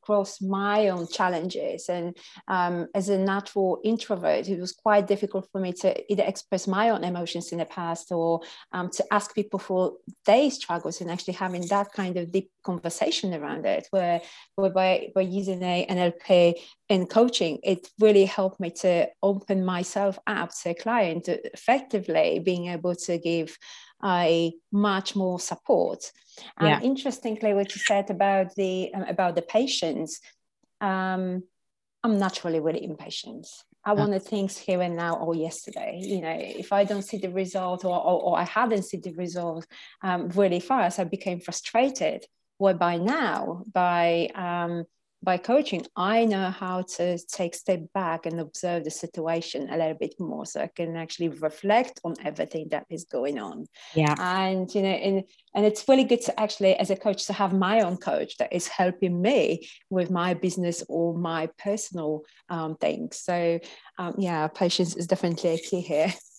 across 0.02 0.40
my 0.40 0.88
own 0.88 1.06
challenges. 1.06 1.88
And 1.88 2.16
um, 2.48 2.88
as 2.94 3.08
a 3.08 3.18
natural 3.18 3.80
introvert, 3.84 4.48
it 4.48 4.60
was 4.60 4.72
quite 4.72 5.06
difficult 5.06 5.48
for 5.52 5.60
me 5.60 5.72
to 5.74 6.12
either 6.12 6.24
express 6.26 6.66
my 6.66 6.90
own 6.90 7.04
emotions 7.04 7.52
in 7.52 7.58
the 7.58 7.64
past 7.64 8.10
or 8.10 8.40
um, 8.72 8.90
to 8.90 9.04
ask 9.12 9.34
people 9.34 9.58
for 9.58 9.94
their 10.26 10.50
struggles 10.50 11.00
and 11.00 11.10
actually 11.10 11.34
having 11.34 11.66
that 11.68 11.92
kind 11.92 12.16
of 12.16 12.32
deep 12.32 12.50
conversation 12.64 13.32
around 13.34 13.64
it, 13.64 13.86
where, 13.90 14.20
where 14.56 14.70
by, 14.70 15.08
by 15.14 15.20
using 15.20 15.62
a 15.62 15.86
NLP 15.88 16.54
in 16.88 17.06
coaching, 17.06 17.58
it 17.62 17.88
really 18.00 18.24
helped 18.24 18.60
me 18.60 18.70
to 18.70 19.08
open 19.22 19.64
myself 19.64 20.18
up 20.26 20.50
to 20.62 20.70
a 20.70 20.74
client, 20.74 21.28
effectively 21.28 22.40
being 22.40 22.66
able 22.68 22.94
to 22.94 23.18
give 23.18 23.56
I 24.02 24.52
much 24.72 25.14
more 25.14 25.38
support. 25.38 26.10
And 26.58 26.68
yeah. 26.68 26.80
interestingly, 26.80 27.54
what 27.54 27.74
you 27.74 27.80
said 27.80 28.10
about 28.10 28.54
the 28.54 28.92
um, 28.94 29.02
about 29.02 29.34
the 29.36 29.42
patience, 29.42 30.20
um, 30.80 31.42
I'm 32.02 32.18
naturally 32.18 32.60
really 32.60 32.84
impatient. 32.84 33.46
I 33.84 33.94
wanted 33.94 34.22
things 34.22 34.56
here 34.56 34.80
and 34.80 34.96
now 34.96 35.16
or 35.16 35.34
yesterday. 35.34 35.98
You 36.00 36.20
know, 36.20 36.36
if 36.38 36.72
I 36.72 36.84
don't 36.84 37.02
see 37.02 37.18
the 37.18 37.30
result 37.30 37.84
or, 37.84 37.96
or, 37.96 38.22
or 38.22 38.38
I 38.38 38.44
hadn't 38.44 38.84
seen 38.84 39.00
the 39.00 39.12
result 39.14 39.66
um, 40.02 40.28
really 40.28 40.60
fast, 40.60 41.00
I 41.00 41.04
became 41.04 41.40
frustrated. 41.40 42.24
Whereby 42.58 42.98
now, 42.98 43.64
by 43.72 44.28
um, 44.36 44.84
by 45.22 45.36
coaching, 45.36 45.86
I 45.96 46.24
know 46.24 46.50
how 46.50 46.82
to 46.96 47.18
take 47.26 47.54
step 47.54 47.80
back 47.94 48.26
and 48.26 48.40
observe 48.40 48.84
the 48.84 48.90
situation 48.90 49.68
a 49.70 49.76
little 49.76 49.94
bit 49.94 50.14
more, 50.18 50.44
so 50.46 50.60
I 50.60 50.66
can 50.74 50.96
actually 50.96 51.28
reflect 51.28 52.00
on 52.04 52.14
everything 52.24 52.68
that 52.70 52.86
is 52.90 53.04
going 53.04 53.38
on. 53.38 53.66
Yeah, 53.94 54.14
and 54.18 54.72
you 54.74 54.82
know, 54.82 54.88
and 54.88 55.22
and 55.54 55.64
it's 55.64 55.88
really 55.88 56.04
good 56.04 56.22
to 56.22 56.40
actually, 56.40 56.74
as 56.74 56.90
a 56.90 56.96
coach, 56.96 57.26
to 57.26 57.32
have 57.32 57.52
my 57.52 57.80
own 57.82 57.98
coach 57.98 58.36
that 58.38 58.52
is 58.52 58.66
helping 58.66 59.22
me 59.22 59.68
with 59.90 60.10
my 60.10 60.34
business 60.34 60.82
or 60.88 61.16
my 61.16 61.48
personal 61.58 62.22
um, 62.48 62.76
things. 62.76 63.18
So, 63.18 63.60
um, 63.98 64.14
yeah, 64.18 64.48
patience 64.48 64.96
is 64.96 65.06
definitely 65.06 65.50
a 65.50 65.58
key 65.58 65.80
here. 65.80 66.12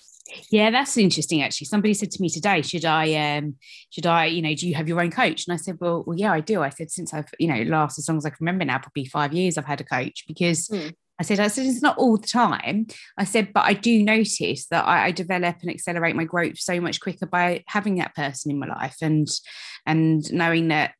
Yeah, 0.49 0.71
that's 0.71 0.97
interesting. 0.97 1.41
Actually, 1.41 1.65
somebody 1.65 1.93
said 1.93 2.11
to 2.11 2.21
me 2.21 2.29
today, 2.29 2.61
"Should 2.61 2.85
I, 2.85 3.13
um, 3.37 3.55
should 3.89 4.05
I, 4.05 4.25
you 4.25 4.41
know, 4.41 4.55
do 4.55 4.67
you 4.67 4.75
have 4.75 4.87
your 4.87 5.01
own 5.01 5.11
coach?" 5.11 5.45
And 5.47 5.53
I 5.53 5.57
said, 5.57 5.77
"Well, 5.81 6.03
well, 6.07 6.17
yeah, 6.17 6.31
I 6.31 6.39
do." 6.39 6.61
I 6.61 6.69
said, 6.69 6.91
"Since 6.91 7.13
I've, 7.13 7.27
you 7.39 7.47
know, 7.47 7.61
last 7.63 7.99
as 7.99 8.07
long 8.07 8.17
as 8.17 8.25
I 8.25 8.29
can 8.29 8.37
remember 8.39 8.65
now, 8.65 8.79
probably 8.79 9.05
five 9.05 9.33
years, 9.33 9.57
I've 9.57 9.65
had 9.65 9.81
a 9.81 9.85
coach 9.85 10.23
because." 10.27 10.67
Mm. 10.69 10.93
I 11.19 11.23
said, 11.23 11.39
I 11.39 11.47
said, 11.47 11.67
it's 11.67 11.81
not 11.83 11.97
all 11.99 12.17
the 12.17 12.27
time. 12.27 12.87
I 13.19 13.23
said, 13.23 13.53
but 13.53 13.65
I 13.65 13.73
do 13.73 14.03
notice 14.03 14.65
that 14.71 14.85
I, 14.85 15.05
I, 15.05 15.11
develop 15.11 15.57
and 15.61 15.69
accelerate 15.69 16.15
my 16.15 16.23
growth 16.23 16.57
so 16.57 16.81
much 16.81 16.99
quicker 16.99 17.27
by 17.27 17.63
having 17.67 17.95
that 17.97 18.15
person 18.15 18.49
in 18.49 18.57
my 18.57 18.65
life 18.65 18.97
and 18.99 19.27
and 19.85 20.23
knowing 20.33 20.69
that 20.69 20.95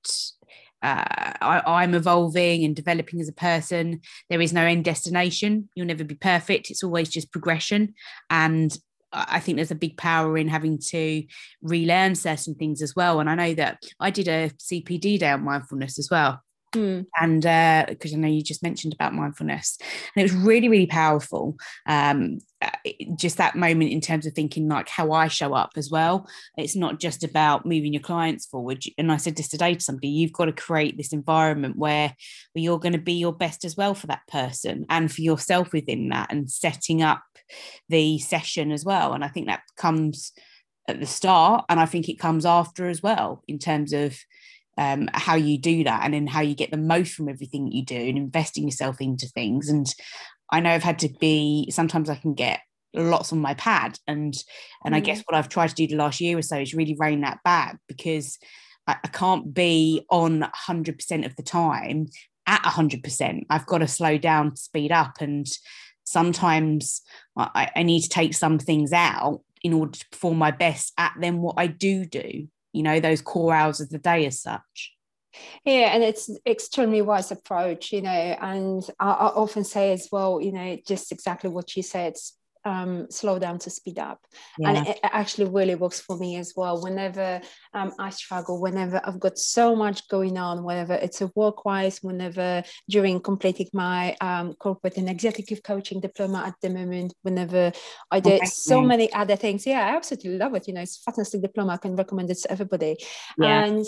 uh, 0.84 1.34
I, 1.42 1.84
am 1.84 1.96
evolving 1.96 2.64
and 2.64 2.76
developing 2.76 3.22
as 3.22 3.30
a 3.30 3.34
person. 3.34 4.02
There 4.30 4.42
is 4.42 4.54
no 4.54 4.62
end 4.62 4.84
destination. 4.84 5.70
You'll 5.76 5.88
never 5.88 6.04
be 6.04 6.16
perfect. 6.16 6.70
It's 6.70 6.84
always 6.84 7.10
just 7.10 7.32
progression. 7.32 7.96
And 8.30 8.78
I 9.14 9.40
think 9.40 9.58
there's 9.58 9.72
a 9.72 9.76
big 9.76 9.98
power 9.98 10.38
in 10.38 10.48
having 10.48 10.80
to 10.90 11.24
relearn 11.62 12.16
certain 12.16 12.56
things 12.56 12.82
as 12.82 12.96
well. 12.96 13.20
And 13.20 13.30
I 13.30 13.36
know 13.36 13.54
that 13.56 13.84
I 14.00 14.10
did 14.10 14.28
a 14.28 14.50
CPD 14.50 15.20
day 15.20 15.30
on 15.30 15.44
mindfulness 15.44 16.00
as 16.00 16.10
well. 16.10 16.42
Mm. 16.74 17.06
And 17.20 17.42
because 17.88 18.14
uh, 18.14 18.16
I 18.16 18.20
know 18.20 18.28
you 18.28 18.42
just 18.42 18.64
mentioned 18.64 18.94
about 18.94 19.14
mindfulness, 19.14 19.78
and 20.16 20.22
it 20.22 20.24
was 20.24 20.42
really, 20.42 20.70
really 20.70 20.88
powerful. 20.88 21.56
Um, 21.86 22.40
uh, 22.62 22.72
just 23.16 23.38
that 23.38 23.56
moment 23.56 23.92
in 23.92 24.02
terms 24.02 24.26
of 24.26 24.34
thinking 24.34 24.68
like 24.68 24.90
how 24.90 25.12
I 25.12 25.28
show 25.28 25.54
up 25.54 25.72
as 25.76 25.92
well. 25.92 26.28
It's 26.58 26.76
not 26.76 27.00
just 27.00 27.24
about 27.24 27.66
moving 27.66 27.94
your 27.94 28.02
clients 28.02 28.48
forward. 28.48 28.84
And 28.98 29.12
I 29.12 29.18
said 29.18 29.36
this 29.36 29.50
today 29.50 29.76
to 29.76 29.80
somebody: 29.80 30.08
you've 30.08 30.34
got 30.34 30.46
to 30.46 30.52
create 30.52 30.98
this 30.98 31.14
environment 31.14 31.78
where, 31.78 32.16
where 32.54 32.64
you're 32.64 32.80
going 32.80 32.94
to 32.94 33.00
be 33.00 33.14
your 33.14 33.34
best 33.34 33.66
as 33.66 33.78
well 33.78 33.94
for 33.94 34.08
that 34.08 34.26
person 34.28 34.86
and 34.90 35.12
for 35.12 35.22
yourself 35.22 35.74
within 35.74 36.10
that, 36.10 36.32
and 36.32 36.50
setting 36.50 37.04
up 37.04 37.22
the 37.90 38.20
session 38.20 38.72
as 38.72 38.86
well. 38.86 39.14
And 39.14 39.24
I 39.24 39.28
think 39.28 39.48
that 39.48 39.64
comes 39.78 40.32
at 40.88 41.00
the 41.00 41.06
start, 41.06 41.66
and 41.70 41.80
I 41.80 41.86
think 41.86 42.10
it 42.10 42.20
comes 42.20 42.46
after 42.46 42.88
as 42.88 43.02
well 43.02 43.44
in 43.48 43.58
terms 43.58 43.94
of 43.94 44.18
um, 44.78 45.10
how 45.14 45.36
you 45.36 45.58
do 45.58 45.84
that 45.84 46.02
and 46.04 46.14
then 46.14 46.28
how 46.28 46.42
you 46.42 46.56
get 46.56 46.72
the 46.72 46.78
most 46.78 47.14
from 47.14 47.30
everything 47.30 47.66
that 47.66 47.74
you 47.74 47.86
do 47.86 47.96
and 47.96 48.18
investing 48.18 48.66
yourself 48.66 49.00
into 49.00 49.28
things. 49.28 49.70
And 49.70 49.88
I 50.52 50.60
know 50.60 50.72
I've 50.72 50.84
had 50.84 51.00
to 51.00 51.10
be 51.20 51.70
sometimes 51.72 52.10
I 52.10 52.16
can 52.16 52.34
get 52.34 52.62
lots 52.94 53.34
on 53.34 53.40
my 53.40 53.56
pad 53.56 53.98
and 54.08 54.36
and 54.86 54.94
mm. 54.94 54.98
I 54.98 55.00
guess 55.00 55.20
mm. 55.20 55.24
what 55.26 55.38
I've 55.38 55.50
tried 55.50 55.70
to 55.70 55.76
do 55.76 55.88
the 55.88 55.96
last 55.96 56.22
year 56.22 56.38
or 56.38 56.42
so 56.42 56.58
is 56.58 56.74
really 56.74 56.96
rein 56.98 57.22
that 57.22 57.40
back 57.44 57.78
because 57.88 58.38
I, 58.88 58.98
I 59.04 59.08
can't 59.08 59.54
be 59.54 60.06
on 60.10 60.42
100% 60.42 61.26
of 61.26 61.36
the 61.36 61.44
time 61.44 62.08
at 62.46 62.62
100%. 62.62 63.46
I've 63.50 63.66
got 63.66 63.80
to 63.80 63.88
slow 63.88 64.18
down, 64.18 64.56
speed 64.56 64.92
up 64.92 65.22
and 65.22 65.48
sometimes 66.14 67.02
I, 67.36 67.70
I 67.76 67.84
need 67.84 68.02
to 68.02 68.10
take 68.10 68.34
some 68.34 68.60
things 68.60 68.94
out 68.94 69.42
in 69.62 69.74
order 69.74 69.98
to 69.98 70.06
perform 70.12 70.38
my 70.38 70.52
best 70.52 70.94
at 70.98 71.14
them 71.20 71.42
what 71.42 71.56
I 71.58 71.68
do 71.68 72.06
do 72.06 72.48
you 72.74 72.84
know 72.84 73.00
those 73.00 73.22
core 73.22 73.54
hours 73.54 73.80
of 73.80 73.90
the 73.90 74.00
day 74.00 74.26
as 74.26 74.42
such. 74.42 74.94
Yeah 75.64 75.94
and 75.94 76.04
it's 76.04 76.30
an 76.30 76.38
extremely 76.46 77.02
wise 77.02 77.32
approach 77.32 77.92
you 77.92 78.02
know 78.02 78.10
and 78.10 78.84
I, 79.00 79.10
I, 79.12 79.28
often 79.28 79.64
say 79.64 79.92
as 79.94 80.10
well 80.12 80.40
you 80.42 80.52
know 80.52 80.78
just 80.86 81.12
exactly 81.12 81.50
what 81.50 81.76
you 81.76 81.82
said 81.82 82.14
um, 82.66 83.08
slow 83.10 83.40
down 83.40 83.60
to 83.60 83.70
speed 83.70 84.00
up. 84.00 84.20
Yeah. 84.58 84.70
And 84.70 84.88
it, 84.88 85.00
actually 85.04 85.50
really 85.50 85.76
works 85.76 86.00
for 86.00 86.18
me 86.18 86.38
as 86.38 86.54
well. 86.56 86.82
Whenever 86.82 87.42
um, 87.74 87.94
I 88.00 88.10
struggle, 88.10 88.60
whenever 88.62 89.02
I've 89.04 89.20
got 89.20 89.38
so 89.38 89.76
much 89.76 90.08
going 90.08 90.38
on, 90.38 90.64
whenever 90.64 90.94
it's 90.94 91.22
a 91.22 91.32
work 91.36 91.66
wise, 91.66 92.00
whenever 92.02 92.64
during 92.90 93.20
completing 93.20 93.68
my 93.74 94.16
um, 94.22 94.54
corporate 94.54 94.98
and 94.98 95.10
executive 95.10 95.64
coaching 95.64 96.00
diploma 96.00 96.44
at 96.46 96.56
the 96.62 96.70
moment, 96.70 97.14
whenever 97.22 97.72
I 98.12 98.20
did 98.20 98.42
okay. 98.42 98.46
so 98.46 98.82
many 98.82 99.12
other 99.14 99.36
things. 99.36 99.66
Yeah, 99.66 99.86
I 99.86 99.96
absolutely 99.96 100.38
love 100.38 100.56
it. 100.56 100.68
You 100.68 100.74
know, 100.74 100.82
it's 100.82 100.98
fantastic 100.98 101.42
diploma. 101.42 101.74
I 101.74 101.78
can 101.78 101.96
recommend 101.96 102.32
it 102.32 102.40
to 102.40 102.52
everybody. 102.52 102.98
Yeah. 103.38 103.66
And 103.66 103.86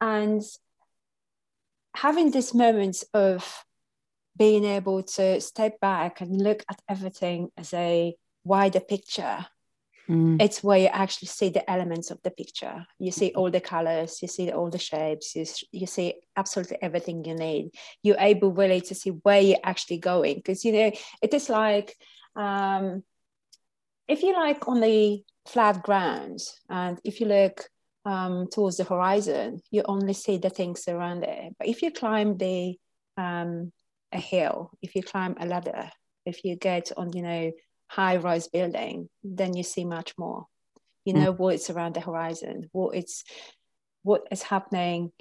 and 0.00 0.42
having 1.94 2.30
these 2.30 2.54
moments 2.54 3.04
of 3.12 3.64
being 4.40 4.64
able 4.64 5.02
to 5.02 5.38
step 5.38 5.78
back 5.80 6.22
and 6.22 6.40
look 6.40 6.64
at 6.70 6.80
everything 6.88 7.50
as 7.58 7.74
a 7.74 8.16
wider 8.42 8.80
picture 8.80 9.44
mm. 10.08 10.40
it's 10.40 10.64
where 10.64 10.78
you 10.78 10.86
actually 10.86 11.28
see 11.28 11.50
the 11.50 11.70
elements 11.70 12.10
of 12.10 12.18
the 12.22 12.30
picture. 12.30 12.86
You 12.98 13.12
see 13.12 13.32
all 13.34 13.50
the 13.50 13.60
colors 13.60 14.22
you 14.22 14.28
see 14.28 14.50
all 14.50 14.70
the 14.70 14.78
shapes 14.78 15.36
you, 15.36 15.44
you 15.72 15.86
see 15.86 16.14
absolutely 16.34 16.78
everything 16.80 17.22
you 17.26 17.34
need. 17.34 17.72
You're 18.02 18.16
able 18.18 18.50
really 18.52 18.80
to 18.80 18.94
see 18.94 19.10
where 19.10 19.42
you're 19.42 19.58
actually 19.62 19.98
going 19.98 20.36
because 20.36 20.64
you 20.64 20.72
know 20.72 20.90
it 21.22 21.34
is 21.34 21.50
like 21.50 21.94
um, 22.34 23.02
if 24.08 24.22
you 24.22 24.32
like 24.32 24.66
on 24.66 24.80
the 24.80 25.22
flat 25.46 25.82
ground 25.82 26.40
and 26.70 26.98
if 27.04 27.20
you 27.20 27.26
look 27.26 27.68
um, 28.06 28.48
towards 28.50 28.78
the 28.78 28.84
horizon 28.84 29.60
you 29.70 29.82
only 29.84 30.14
see 30.14 30.38
the 30.38 30.48
things 30.48 30.88
around 30.88 31.24
it 31.24 31.54
but 31.58 31.68
if 31.68 31.82
you 31.82 31.90
climb 31.90 32.38
the 32.38 32.78
um, 33.18 33.72
a 34.12 34.18
hill, 34.18 34.70
if 34.82 34.94
you 34.94 35.02
climb 35.02 35.36
a 35.38 35.46
ladder, 35.46 35.90
if 36.26 36.44
you 36.44 36.56
get 36.56 36.92
on, 36.96 37.12
you 37.12 37.22
know, 37.22 37.52
high 37.88 38.16
rise 38.16 38.48
building, 38.48 39.08
then 39.24 39.56
you 39.56 39.62
see 39.62 39.84
much 39.84 40.14
more. 40.18 40.46
You 41.04 41.14
know 41.14 41.32
mm. 41.32 41.38
what 41.38 41.54
is 41.54 41.70
around 41.70 41.94
the 41.94 42.00
horizon, 42.00 42.68
what 42.72 42.94
it's 42.94 43.24
what 44.02 44.26
is 44.30 44.42
happening 44.42 45.12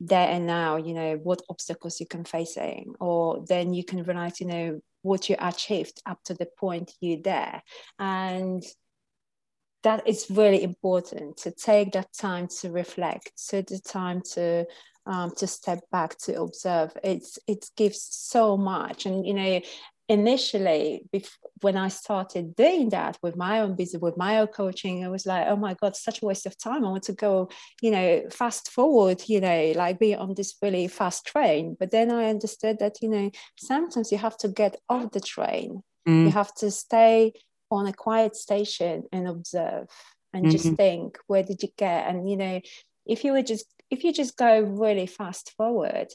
there 0.00 0.28
and 0.28 0.46
now, 0.46 0.76
you 0.76 0.94
know, 0.94 1.16
what 1.22 1.42
obstacles 1.48 2.00
you 2.00 2.06
can 2.06 2.24
facing, 2.24 2.94
or 3.00 3.44
then 3.46 3.74
you 3.74 3.84
can 3.84 4.02
realize, 4.02 4.40
you 4.40 4.46
know, 4.46 4.80
what 5.02 5.28
you 5.28 5.36
achieved 5.38 6.02
up 6.06 6.18
to 6.24 6.34
the 6.34 6.48
point 6.58 6.92
you're 7.00 7.22
there. 7.22 7.62
And 7.98 8.62
that 9.82 10.08
is 10.08 10.26
really 10.30 10.62
important 10.62 11.36
to 11.38 11.50
take 11.50 11.92
that 11.92 12.12
time 12.12 12.48
to 12.60 12.70
reflect, 12.70 13.32
so 13.34 13.60
the 13.60 13.78
time 13.78 14.22
to 14.32 14.66
um, 15.06 15.32
to 15.36 15.46
step 15.46 15.80
back 15.90 16.16
to 16.18 16.40
observe. 16.40 16.92
It's 17.02 17.38
it 17.46 17.66
gives 17.76 18.02
so 18.02 18.56
much. 18.56 19.06
And 19.06 19.26
you 19.26 19.34
know 19.34 19.60
initially 20.08 21.02
when 21.62 21.78
i 21.78 21.88
started 21.88 22.54
doing 22.56 22.90
that 22.90 23.16
with 23.22 23.36
my 23.36 23.60
own 23.60 23.74
business 23.74 24.02
with 24.02 24.18
my 24.18 24.38
own 24.38 24.46
coaching 24.46 25.02
i 25.02 25.08
was 25.08 25.24
like 25.24 25.46
oh 25.48 25.56
my 25.56 25.72
god 25.80 25.96
such 25.96 26.20
a 26.20 26.26
waste 26.26 26.44
of 26.44 26.58
time. 26.58 26.84
I 26.84 26.90
want 26.90 27.04
to 27.04 27.14
go 27.14 27.48
you 27.80 27.90
know 27.90 28.22
fast 28.30 28.70
forward 28.70 29.22
you 29.26 29.40
know 29.40 29.72
like 29.74 29.98
be 29.98 30.14
on 30.14 30.34
this 30.34 30.56
really 30.60 30.88
fast 30.88 31.26
train. 31.26 31.76
But 31.78 31.90
then 31.90 32.10
i 32.10 32.26
understood 32.26 32.78
that 32.80 32.96
you 33.00 33.08
know 33.08 33.30
sometimes 33.56 34.12
you 34.12 34.18
have 34.18 34.36
to 34.38 34.48
get 34.48 34.76
off 34.88 35.12
the 35.12 35.20
train. 35.20 35.82
Mm. 36.06 36.24
you 36.24 36.30
have 36.32 36.52
to 36.56 36.70
stay 36.70 37.32
on 37.70 37.86
a 37.86 37.92
quiet 37.94 38.36
station 38.36 39.04
and 39.10 39.26
observe 39.26 39.86
and 40.34 40.44
mm-hmm. 40.44 40.52
just 40.52 40.74
think 40.74 41.16
where 41.28 41.42
did 41.42 41.62
you 41.62 41.70
get? 41.78 42.06
And 42.08 42.28
you 42.30 42.36
know 42.36 42.60
if 43.06 43.24
you 43.24 43.32
were 43.32 43.42
just 43.42 43.66
if 43.90 44.04
you 44.04 44.12
just 44.12 44.36
go 44.36 44.60
really 44.60 45.06
fast 45.06 45.52
forward 45.56 46.08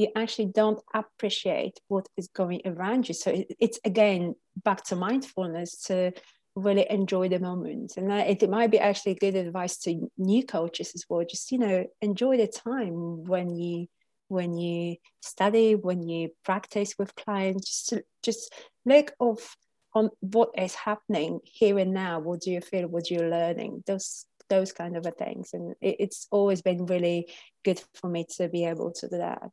you 0.00 0.08
actually 0.16 0.46
don't 0.46 0.80
appreciate 0.94 1.78
what 1.88 2.06
is 2.16 2.28
going 2.28 2.62
around 2.64 3.06
you. 3.06 3.14
So 3.14 3.44
it's 3.58 3.78
again 3.84 4.34
back 4.56 4.84
to 4.84 4.96
mindfulness 4.96 5.82
to 5.84 6.12
really 6.54 6.86
enjoy 6.88 7.28
the 7.28 7.38
moment. 7.38 7.94
And 7.98 8.10
it, 8.10 8.48
might 8.48 8.70
be 8.70 8.78
actually 8.78 9.14
good 9.14 9.36
advice 9.36 9.76
to 9.78 10.08
new 10.16 10.44
coaches 10.44 10.92
as 10.94 11.04
well. 11.08 11.24
Just 11.28 11.52
you 11.52 11.58
know, 11.58 11.84
enjoy 12.00 12.38
the 12.38 12.46
time 12.46 13.24
when 13.24 13.54
you 13.54 13.86
when 14.28 14.56
you 14.56 14.96
study, 15.20 15.74
when 15.74 16.08
you 16.08 16.30
practice 16.44 16.94
with 16.98 17.14
clients. 17.14 17.88
Just 17.88 18.04
just 18.22 18.54
look 18.86 19.12
off 19.18 19.56
on 19.92 20.08
what 20.20 20.50
is 20.56 20.74
happening 20.74 21.40
here 21.44 21.78
and 21.78 21.92
now. 21.92 22.20
What 22.20 22.40
do 22.40 22.52
you 22.52 22.60
feel? 22.60 22.88
What 22.88 23.10
you're 23.10 23.28
learning? 23.28 23.82
Those 23.86 24.24
those 24.50 24.72
kind 24.72 24.96
of 24.96 25.06
things 25.16 25.50
and 25.54 25.74
it, 25.80 25.96
it's 25.98 26.26
always 26.30 26.60
been 26.60 26.84
really 26.84 27.26
good 27.64 27.80
for 27.94 28.10
me 28.10 28.26
to 28.36 28.48
be 28.48 28.66
able 28.66 28.92
to 28.92 29.08
do 29.08 29.16
that 29.16 29.50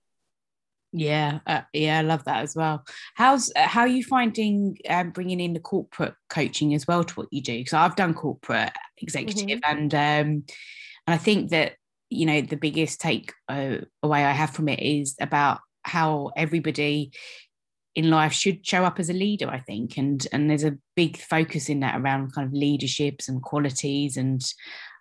yeah, 0.93 1.39
uh, 1.45 1.61
yeah, 1.73 1.99
I 1.99 2.01
love 2.01 2.23
that 2.25 2.43
as 2.43 2.55
well. 2.55 2.85
How's 3.15 3.51
uh, 3.55 3.67
how 3.67 3.81
are 3.81 3.87
you 3.87 4.03
finding 4.03 4.77
um, 4.89 5.11
bringing 5.11 5.39
in 5.39 5.53
the 5.53 5.59
corporate 5.59 6.15
coaching 6.29 6.73
as 6.73 6.87
well 6.87 7.03
to 7.03 7.13
what 7.15 7.27
you 7.29 7.41
do? 7.41 7.57
Because 7.57 7.73
I've 7.73 7.95
done 7.95 8.13
corporate 8.13 8.71
executive, 8.97 9.59
mm-hmm. 9.59 9.77
and 9.77 9.93
um, 9.93 9.99
and 11.05 11.13
I 11.13 11.17
think 11.17 11.49
that 11.51 11.73
you 12.09 12.25
know 12.25 12.41
the 12.41 12.55
biggest 12.55 13.01
take 13.01 13.33
uh, 13.49 13.77
away 14.01 14.23
I 14.23 14.31
have 14.31 14.51
from 14.51 14.69
it 14.69 14.79
is 14.79 15.15
about 15.19 15.59
how 15.83 16.31
everybody 16.37 17.11
in 17.93 18.09
life 18.09 18.31
should 18.31 18.65
show 18.65 18.85
up 18.85 18.99
as 18.99 19.09
a 19.09 19.13
leader. 19.13 19.49
I 19.49 19.59
think, 19.59 19.97
and 19.97 20.25
and 20.31 20.49
there's 20.49 20.63
a 20.63 20.77
big 20.95 21.17
focus 21.17 21.67
in 21.67 21.81
that 21.81 21.99
around 21.99 22.33
kind 22.33 22.47
of 22.47 22.53
leaderships 22.53 23.27
and 23.27 23.41
qualities 23.41 24.15
and 24.15 24.41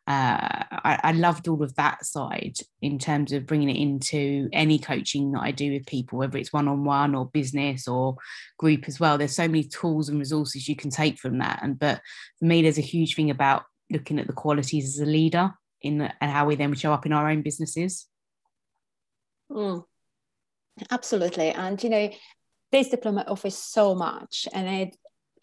I, 0.06 1.00
I, 1.02 1.12
loved 1.12 1.48
all 1.48 1.62
of 1.64 1.74
that 1.74 2.04
side 2.04 2.58
in 2.80 2.98
terms 2.98 3.32
of 3.32 3.46
bringing 3.46 3.68
it 3.68 3.80
into 3.80 4.48
any 4.52 4.78
coaching 4.78 5.32
that 5.32 5.40
I 5.40 5.50
do 5.50 5.72
with 5.72 5.86
people, 5.86 6.18
whether 6.18 6.38
it's 6.38 6.52
one 6.52 6.68
on 6.68 6.84
one 6.84 7.14
or 7.16 7.26
business 7.26 7.88
or 7.88 8.16
group 8.56 8.86
as 8.86 9.00
well. 9.00 9.18
There's 9.18 9.34
so 9.34 9.48
many 9.48 9.64
tools 9.64 10.08
and 10.08 10.18
resources 10.18 10.68
you 10.68 10.76
can 10.76 10.90
take 10.90 11.18
from 11.18 11.38
that. 11.38 11.58
And 11.62 11.76
but 11.76 12.00
for 12.38 12.44
me, 12.44 12.62
there's 12.62 12.78
a 12.78 12.82
huge 12.82 13.16
thing 13.16 13.30
about 13.30 13.64
looking 13.90 14.20
at 14.20 14.28
the 14.28 14.32
qualities 14.32 14.94
as 14.94 15.00
a 15.00 15.10
leader 15.10 15.52
in 15.82 15.98
the, 15.98 16.12
and 16.20 16.30
how 16.30 16.46
we 16.46 16.54
then 16.54 16.72
show 16.74 16.92
up 16.92 17.04
in 17.04 17.12
our 17.12 17.28
own 17.28 17.42
businesses. 17.42 18.06
Mm, 19.50 19.84
absolutely, 20.90 21.50
and 21.50 21.82
you 21.82 21.90
know, 21.90 22.10
this 22.70 22.90
diploma 22.90 23.24
offers 23.26 23.56
so 23.56 23.96
much, 23.96 24.46
and 24.52 24.68
it 24.68 24.96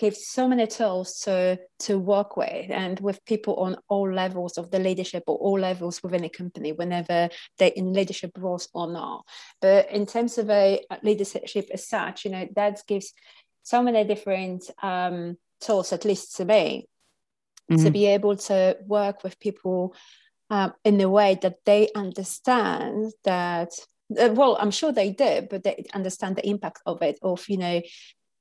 gives 0.03 0.27
so 0.27 0.49
many 0.49 0.67
tools 0.67 1.21
to 1.21 1.57
to 1.79 1.97
work 1.97 2.35
with 2.35 2.69
and 2.69 2.99
with 2.99 3.23
people 3.23 3.55
on 3.55 3.77
all 3.87 4.11
levels 4.11 4.57
of 4.57 4.69
the 4.69 4.77
leadership 4.77 5.23
or 5.27 5.37
all 5.37 5.57
levels 5.57 6.03
within 6.03 6.25
a 6.25 6.29
company 6.29 6.73
whenever 6.73 7.29
they're 7.57 7.71
in 7.77 7.93
leadership 7.93 8.31
roles 8.37 8.67
or 8.73 8.91
not 8.91 9.25
but 9.61 9.89
in 9.89 10.05
terms 10.05 10.37
of 10.37 10.49
a 10.49 10.81
leadership 11.03 11.69
as 11.73 11.87
such 11.87 12.25
you 12.25 12.31
know 12.31 12.45
that 12.53 12.81
gives 12.85 13.13
so 13.61 13.81
many 13.81 14.03
different 14.03 14.69
um, 14.81 15.37
tools 15.61 15.93
at 15.93 16.03
least 16.03 16.35
to 16.35 16.43
me 16.43 16.85
mm-hmm. 17.71 17.81
to 17.81 17.89
be 17.89 18.05
able 18.05 18.35
to 18.35 18.75
work 18.85 19.23
with 19.23 19.39
people 19.39 19.95
um, 20.49 20.73
in 20.83 20.99
a 20.99 21.07
way 21.07 21.39
that 21.41 21.63
they 21.63 21.87
understand 21.95 23.13
that 23.23 23.71
uh, 24.19 24.29
well 24.33 24.57
i'm 24.59 24.71
sure 24.71 24.91
they 24.91 25.11
do 25.11 25.47
but 25.49 25.63
they 25.63 25.85
understand 25.93 26.35
the 26.35 26.45
impact 26.45 26.81
of 26.85 27.01
it 27.01 27.17
of 27.21 27.45
you 27.47 27.57
know 27.57 27.81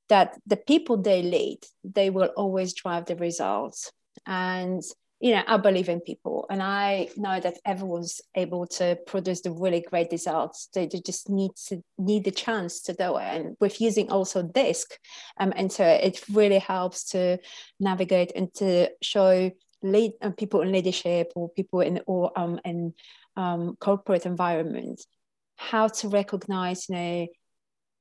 that 0.09 0.37
the 0.45 0.57
people 0.57 0.97
they 0.97 1.21
lead 1.21 1.59
they 1.83 2.09
will 2.09 2.31
always 2.35 2.73
drive 2.73 3.05
the 3.05 3.15
results. 3.15 3.91
And 4.25 4.81
you 5.19 5.31
know 5.33 5.43
i 5.47 5.55
believe 5.55 5.87
in 5.87 6.01
people. 6.01 6.45
And 6.49 6.61
i 6.61 7.07
know 7.15 7.39
that 7.39 7.57
everyone's 7.65 8.19
able 8.35 8.67
to 8.77 8.97
produce 9.07 9.41
the 9.41 9.51
really 9.51 9.81
great 9.81 10.11
results. 10.11 10.67
They, 10.73 10.85
they 10.85 10.99
just 10.99 11.29
need 11.29 11.51
to 11.67 11.81
need 11.97 12.25
the 12.25 12.31
chance 12.31 12.81
to 12.81 12.93
do 12.93 13.17
it. 13.17 13.23
And 13.23 13.55
with 13.61 13.79
using 13.79 14.11
also 14.11 14.43
disc 14.43 14.91
um, 15.39 15.53
and 15.55 15.71
so 15.71 15.85
it 15.85 16.21
really 16.29 16.59
helps 16.59 17.05
to 17.11 17.37
navigate 17.79 18.33
and 18.35 18.53
to 18.55 18.89
show 19.01 19.51
lead 19.81 20.11
uh, 20.21 20.31
people 20.31 20.61
in 20.61 20.71
leadership 20.71 21.31
or 21.35 21.49
people 21.49 21.81
in 21.81 22.01
or 22.05 22.37
um 22.37 22.59
in 22.65 22.93
um, 23.35 23.75
corporate 23.79 24.25
environments 24.25 25.07
how 25.55 25.87
to 25.87 26.07
recognize 26.09 26.89
you 26.89 26.95
know 26.95 27.27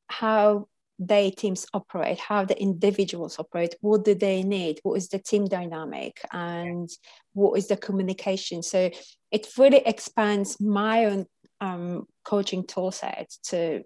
how 0.09 0.68
they 1.07 1.31
teams 1.31 1.67
operate, 1.73 2.19
how 2.19 2.45
the 2.45 2.61
individuals 2.61 3.38
operate, 3.38 3.75
what 3.81 4.05
do 4.05 4.15
they 4.15 4.43
need, 4.43 4.81
what 4.83 4.95
is 4.95 5.09
the 5.09 5.19
team 5.19 5.47
dynamic, 5.47 6.21
and 6.33 6.91
what 7.33 7.59
is 7.59 7.69
the 7.69 7.77
communication. 7.77 8.62
So 8.62 8.91
it 9.31 9.49
really 9.59 9.83
expands 9.87 10.61
my 10.61 11.07
own 11.07 11.27
um, 11.61 12.07
coaching 12.25 12.67
tool 12.67 12.91
set 12.91 13.31
to 13.45 13.83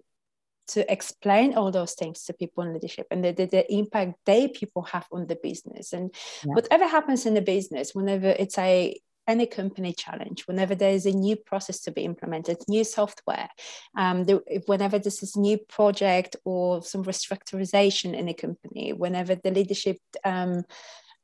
to 0.67 0.91
explain 0.91 1.53
all 1.53 1.71
those 1.71 1.93
things 1.93 2.25
to 2.25 2.33
people 2.33 2.61
in 2.63 2.73
leadership 2.73 3.07
and 3.09 3.23
the, 3.23 3.31
the, 3.31 3.45
the 3.45 3.73
impact 3.73 4.15
they 4.25 4.49
people 4.49 4.81
have 4.81 5.05
on 5.13 5.25
the 5.27 5.37
business 5.41 5.93
and 5.93 6.13
yeah. 6.45 6.53
whatever 6.53 6.85
happens 6.85 7.25
in 7.25 7.33
the 7.33 7.41
business 7.41 7.95
whenever 7.95 8.27
it's 8.27 8.57
a 8.57 8.99
any 9.27 9.45
company 9.45 9.93
challenge, 9.93 10.47
whenever 10.47 10.73
there 10.75 10.91
is 10.91 11.05
a 11.05 11.11
new 11.11 11.35
process 11.35 11.81
to 11.81 11.91
be 11.91 12.03
implemented, 12.03 12.57
new 12.67 12.83
software, 12.83 13.49
um, 13.97 14.23
the, 14.23 14.41
whenever 14.65 14.97
this 14.97 15.21
is 15.21 15.35
a 15.35 15.39
new 15.39 15.57
project 15.57 16.35
or 16.45 16.81
some 16.81 17.03
restructurization 17.03 18.13
in 18.13 18.29
a 18.29 18.33
company, 18.33 18.93
whenever 18.93 19.35
the 19.35 19.51
leadership 19.51 19.97
um, 20.23 20.63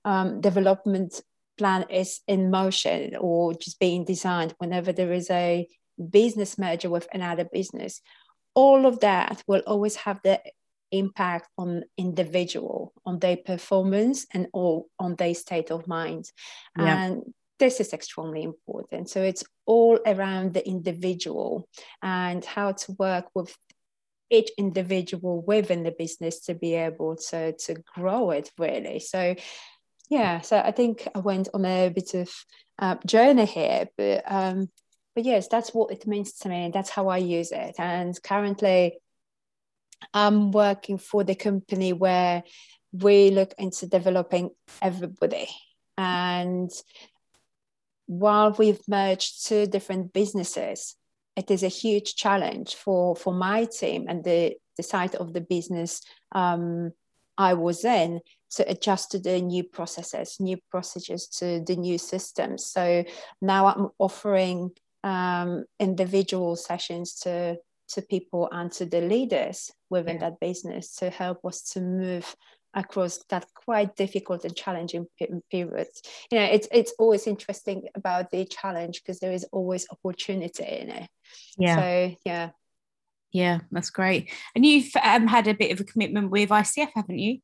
um, 0.06 0.42
development 0.42 1.22
plan 1.58 1.86
is 1.89 2.22
in 2.28 2.52
motion 2.52 3.16
or 3.16 3.54
just 3.54 3.80
being 3.80 4.04
designed, 4.04 4.54
whenever 4.58 4.92
there 4.92 5.13
is 5.13 5.30
a 5.30 5.68
business 6.10 6.58
merger 6.58 6.89
with 6.89 7.08
another 7.13 7.46
business, 7.46 8.02
all 8.56 8.86
of 8.86 9.00
that 9.00 9.42
will 9.48 9.62
always 9.66 9.96
have 9.96 10.20
the 10.24 10.42
impact 10.92 11.50
on 11.58 11.84
individual 11.98 12.94
on 13.06 13.18
their 13.20 13.36
performance 13.36 14.28
and 14.34 14.48
all 14.54 14.88
on 15.00 15.16
their 15.16 15.34
state 15.34 15.72
of 15.72 15.88
mind 15.88 16.32
yeah. 16.78 17.06
and 17.06 17.34
this 17.60 17.80
is 17.80 17.94
extremely 17.94 18.44
important. 18.44 19.10
So 19.10 19.22
it's 19.22 19.44
all 19.66 20.00
around 20.06 20.54
the 20.54 20.68
individual 20.68 21.68
and 22.02 22.44
how 22.44 22.74
to 22.74 22.92
work 22.94 23.26
with 23.36 23.56
each 24.30 24.50
individual 24.58 25.42
within 25.42 25.84
the 25.84 25.92
business 25.92 26.39
to 26.42 26.56
be 26.56 26.74
able 26.74 27.16
to, 27.16 27.54
to 27.54 27.76
grow 27.96 28.32
it 28.32 28.50
really. 28.58 29.00
So 29.00 29.36
yeah, 30.10 30.42
so 30.42 30.58
I 30.58 30.72
think 30.72 31.08
I 31.16 31.20
went 31.20 31.50
on 31.54 31.66
a 31.66 31.89
bit 31.89 32.13
of 32.13 32.30
uh, 32.80 32.96
journey 33.06 33.46
here, 33.46 33.88
but 33.98 34.24
um, 34.26 34.70
but 35.16 35.26
yes, 35.26 35.48
that's 35.48 35.74
what 35.74 35.92
it 35.92 36.08
means 36.08 36.34
to 36.39 36.50
me, 36.50 36.72
that's 36.74 36.89
how 36.89 37.08
I 37.08 37.18
use 37.18 37.52
it. 37.52 37.76
And 37.78 38.22
currently, 38.24 39.00
I'm 40.13 40.52
working 40.52 40.98
for 40.98 41.24
the 41.24 41.36
company 41.36 41.94
where 41.94 42.44
we 42.92 43.30
look 43.32 43.54
into 43.58 43.88
developing 43.88 44.50
everybody, 44.82 45.48
and 45.98 46.72
while 48.06 48.52
we've 48.58 48.82
merged 48.88 49.46
two 49.46 49.66
different 49.66 50.13
businesses, 50.13 50.96
it 51.36 51.50
is 51.50 51.63
a 51.63 51.68
huge 51.68 52.16
challenge 52.16 52.76
for, 52.76 53.16
for 53.16 53.34
my 53.34 53.66
team 53.66 54.06
and 54.08 54.24
the, 54.24 54.56
the 54.78 54.84
side 54.84 55.16
of 55.16 55.34
the 55.34 55.42
business 55.42 56.02
um, 56.34 56.92
I 57.38 57.56
was 57.56 57.84
in 57.84 58.22
to 58.52 58.70
adjust 58.70 59.12
to 59.12 59.20
the 59.20 59.42
new 59.42 59.63
processes, 59.63 60.38
new 60.39 60.58
procedures 60.70 61.28
to 61.39 61.63
the 61.66 61.76
new 61.76 61.98
systems. 61.98 62.66
So 62.66 63.04
now 63.42 63.66
I'm 63.66 63.89
offering 63.98 64.72
um, 65.04 65.66
individual 65.80 66.56
sessions 66.56 67.16
to 67.22 67.58
to 67.89 68.02
people 68.02 68.48
and 68.52 68.72
to 68.72 68.86
the 68.86 69.02
leaders 69.02 69.72
within 69.89 70.16
yeah. 70.16 70.30
that 70.30 70.39
business 70.39 70.96
to 70.96 71.10
help 71.10 71.46
us 71.46 71.62
to 71.62 71.82
move 71.82 72.36
across 72.74 73.20
that 73.30 73.46
quite 73.54 73.96
difficult 73.96 74.46
and 74.46 74.56
challenging 74.56 75.08
period. 75.52 75.88
You 76.32 76.40
know, 76.40 76.46
it's 76.46 76.68
it's 76.72 76.94
always 77.00 77.28
interesting 77.28 77.88
about 77.96 78.32
the 78.32 78.46
challenge 78.46 79.02
because 79.02 79.20
there 79.20 79.32
is 79.32 79.46
always 79.52 79.88
opportunity 79.90 80.64
in 80.64 80.90
it. 80.90 81.10
Yeah. 81.58 81.76
So 81.76 82.16
yeah. 82.26 82.50
Yeah, 83.32 83.62
that's 83.72 83.90
great. 83.90 84.32
And 84.56 84.64
you've 84.64 84.92
um, 85.04 85.26
had 85.26 85.48
a 85.48 85.56
bit 85.56 85.72
of 85.72 85.80
a 85.80 85.84
commitment 85.84 86.30
with 86.30 86.50
ICF, 86.50 86.90
haven't 86.94 87.18
you? 87.18 87.40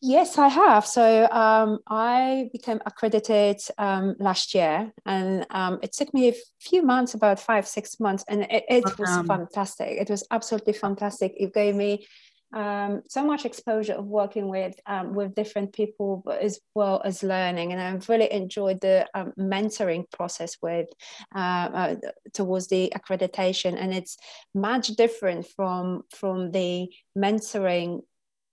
Yes, 0.00 0.38
I 0.38 0.48
have. 0.48 0.86
So 0.86 1.28
um, 1.30 1.78
I 1.88 2.48
became 2.52 2.80
accredited 2.86 3.60
um, 3.76 4.16
last 4.18 4.54
year, 4.54 4.92
and 5.04 5.46
um, 5.50 5.78
it 5.82 5.92
took 5.92 6.12
me 6.14 6.28
a 6.28 6.34
few 6.60 6.82
months, 6.82 7.14
about 7.14 7.38
five, 7.38 7.66
six 7.66 8.00
months, 8.00 8.24
and 8.28 8.42
it, 8.42 8.64
it 8.68 8.98
was 8.98 9.26
fantastic. 9.26 10.00
It 10.00 10.10
was 10.10 10.26
absolutely 10.30 10.72
fantastic. 10.72 11.34
It 11.36 11.52
gave 11.52 11.74
me 11.74 12.06
um, 12.52 13.02
so 13.08 13.24
much 13.24 13.44
exposure 13.44 13.94
of 13.94 14.06
working 14.06 14.48
with 14.48 14.74
um, 14.86 15.12
with 15.14 15.34
different 15.34 15.72
people 15.72 16.24
as 16.40 16.60
well 16.74 17.02
as 17.04 17.22
learning 17.22 17.72
and 17.72 17.80
i've 17.80 18.08
really 18.08 18.30
enjoyed 18.32 18.80
the 18.80 19.06
um, 19.14 19.32
mentoring 19.38 20.10
process 20.10 20.56
with 20.62 20.88
uh, 21.34 21.68
uh, 21.74 21.96
towards 22.32 22.68
the 22.68 22.92
accreditation 22.96 23.76
and 23.78 23.92
it's 23.92 24.16
much 24.54 24.88
different 24.88 25.46
from 25.56 26.02
from 26.10 26.50
the 26.52 26.88
mentoring 27.16 28.02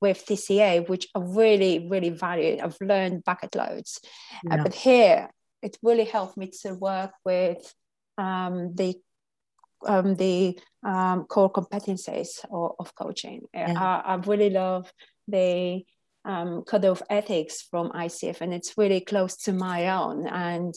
with 0.02 0.26
TCA, 0.26 0.88
which 0.88 1.08
I 1.16 1.20
really, 1.20 1.88
really 1.90 2.10
value. 2.10 2.60
I've 2.62 2.78
learned 2.82 3.24
bucket 3.24 3.56
loads. 3.56 4.02
Uh, 4.04 4.38
yeah. 4.44 4.54
Uh, 4.54 4.64
but 4.64 4.74
here, 4.74 5.30
it 5.62 5.78
really 5.82 6.06
helped 6.06 6.38
me 6.38 6.52
to 6.62 6.76
work 6.76 7.12
with 7.24 7.74
um, 8.18 8.76
the 8.76 8.96
um, 9.86 10.16
the 10.16 10.60
um, 10.84 11.26
core 11.26 11.52
competencies 11.52 12.44
of, 12.52 12.72
of 12.80 12.96
coaching. 12.96 13.42
Yeah. 13.54 13.74
I, 13.78 14.14
I, 14.14 14.16
really 14.16 14.50
love 14.50 14.92
the 15.28 15.84
um, 16.24 16.64
code 16.64 16.86
of 16.86 17.04
ethics 17.10 17.64
from 17.64 17.92
ICF, 17.92 18.42
and 18.42 18.54
it's 18.54 18.78
really 18.78 19.02
close 19.02 19.36
to 19.38 19.54
my 19.54 19.90
own. 19.90 20.28
And 20.28 20.74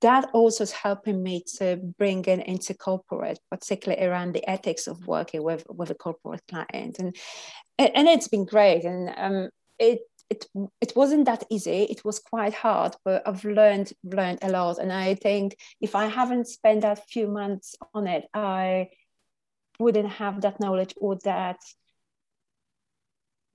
that 0.00 0.28
also 0.34 0.64
is 0.64 0.72
helping 0.72 1.22
me 1.22 1.42
to 1.58 1.76
bring 1.98 2.24
in 2.24 2.40
into 2.42 2.74
corporate, 2.74 3.38
particularly 3.50 4.04
around 4.04 4.34
the 4.34 4.48
ethics 4.48 4.86
of 4.86 5.06
working 5.06 5.42
with, 5.42 5.64
with 5.68 5.90
a 5.90 5.94
corporate 5.94 6.42
client. 6.48 6.98
And, 6.98 7.16
and 7.78 8.08
it's 8.08 8.28
been 8.28 8.44
great. 8.44 8.84
And 8.84 9.10
um, 9.16 9.48
it 9.78 10.00
it 10.30 10.46
it 10.80 10.92
wasn't 10.96 11.26
that 11.26 11.44
easy. 11.50 11.82
It 11.84 12.04
was 12.04 12.18
quite 12.18 12.54
hard 12.54 12.96
but 13.04 13.26
i've 13.26 13.44
learned 13.44 13.92
learned 14.02 14.38
a 14.42 14.50
lot. 14.50 14.78
And 14.78 14.92
i 14.92 15.14
think 15.14 15.56
if 15.80 15.94
i 15.94 16.06
haven't 16.06 16.48
spent 16.48 16.82
that 16.82 17.08
few 17.08 17.28
months 17.28 17.76
on 17.94 18.06
it 18.06 18.24
i 18.34 18.88
wouldn't 19.78 20.08
have 20.08 20.40
that 20.42 20.60
knowledge 20.60 20.94
or 20.96 21.16
that 21.24 21.58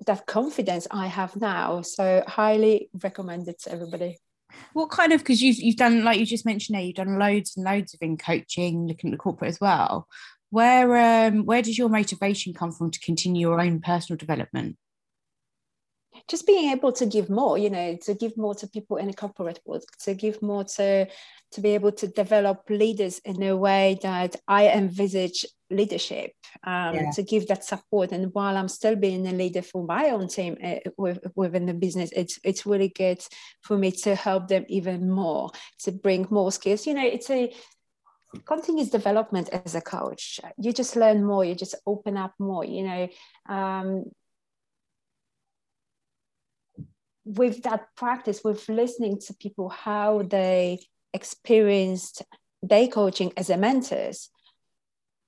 that 0.06 0.26
confidence 0.26 0.88
i 0.92 1.08
have 1.08 1.36
now. 1.36 1.82
So 1.82 2.24
highly 2.28 2.90
recommended 3.04 3.60
to 3.60 3.72
everybody. 3.72 4.18
What 4.74 4.90
kind 4.90 5.14
of 5.14 5.20
because 5.20 5.42
you've 5.42 5.60
you've 5.60 5.76
done 5.76 6.04
like 6.04 6.20
you 6.20 6.26
just 6.26 6.46
mentioned 6.46 6.76
there 6.76 6.84
you've 6.84 6.96
done 6.96 7.20
loads 7.20 7.56
and 7.56 7.66
loads 7.66 7.94
of 7.94 8.02
in 8.02 8.18
coaching 8.18 8.88
looking 8.88 9.10
at 9.10 9.14
the 9.14 9.18
corporate 9.18 9.50
as 9.50 9.60
well. 9.60 10.08
Where 10.52 11.28
um 11.28 11.46
where 11.46 11.62
does 11.62 11.78
your 11.78 11.90
motivation 11.90 12.54
come 12.54 12.72
from 12.72 12.92
to 12.92 13.00
continue 13.00 13.42
your 13.42 13.60
own 13.60 13.82
personal 13.82 14.18
development 14.18 14.78
just 16.30 16.46
being 16.46 16.72
able 16.72 16.92
to 16.92 17.06
give 17.06 17.30
more 17.30 17.58
you 17.58 17.70
know 17.70 17.98
to 18.02 18.14
give 18.14 18.38
more 18.38 18.56
to 18.56 18.68
people 18.68 18.98
in 18.98 19.10
a 19.10 19.14
corporate 19.14 19.60
world 19.66 19.84
to 20.00 20.14
give 20.14 20.42
more 20.42 20.64
to 20.64 21.08
to 21.52 21.62
be 21.62 21.70
able 21.70 21.92
to 21.92 22.08
develop 22.08 22.70
leaders 22.70 23.20
in 23.26 23.42
a 23.44 23.56
way 23.58 23.98
that 24.02 24.36
i 24.48 24.68
envisage 24.68 25.46
leadership 25.72 26.34
um, 26.64 26.96
yeah. 26.96 27.12
to 27.12 27.24
give 27.24 27.48
that 27.48 27.64
support. 27.64 28.12
And 28.12 28.34
while 28.34 28.58
i'm 28.58 28.68
still 28.68 28.96
being 28.96 29.28
a 29.28 29.32
leader 29.32 29.62
for 29.62 29.84
my 29.84 30.10
own 30.10 30.28
team 30.28 30.58
uh, 30.64 30.78
with, 30.98 31.20
within 31.36 31.66
the 31.66 31.74
business 31.74 32.12
it's 32.16 32.40
it's 32.44 32.66
really 32.66 32.90
good 32.90 33.24
for 33.62 33.78
me 33.78 33.92
to 33.92 34.16
help 34.16 34.48
them 34.48 34.66
even 34.68 35.10
more 35.10 35.52
to 35.80 35.92
bring 35.92 36.28
more 36.30 36.52
skills. 36.52 36.88
You 36.88 36.96
know 36.96 37.06
it's 37.06 37.30
a 37.30 37.54
continuous 38.46 38.90
development 38.90 39.50
as 39.50 39.74
a 39.76 39.82
coach. 39.82 40.40
You 40.58 40.74
just 40.74 40.96
learn 40.96 41.24
more 41.24 41.46
you 41.46 41.56
just 41.56 41.76
open 41.86 42.18
up 42.18 42.34
more 42.40 42.66
you 42.66 42.84
know 42.84 43.08
um, 43.48 44.06
with 47.30 47.62
that 47.64 47.96
practice, 47.96 48.44
with 48.44 48.68
listening 48.68 49.20
to 49.20 49.36
people 49.36 49.70
how 49.70 50.24
they 50.24 50.80
experienced 51.14 52.24
day 52.66 52.88
coaching 52.88 53.32
as 53.38 53.52
a 53.52 53.58
mentors, 53.58 54.30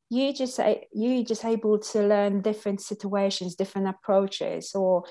you 0.09 0.33
just 0.33 0.55
say 0.55 0.87
you 0.91 1.23
just 1.23 1.45
able 1.45 1.77
to 1.77 2.01
learn 2.01 2.41
different 2.41 2.81
situations, 2.81 3.55
different 3.55 3.87
approaches, 3.87 4.73
or 4.73 5.03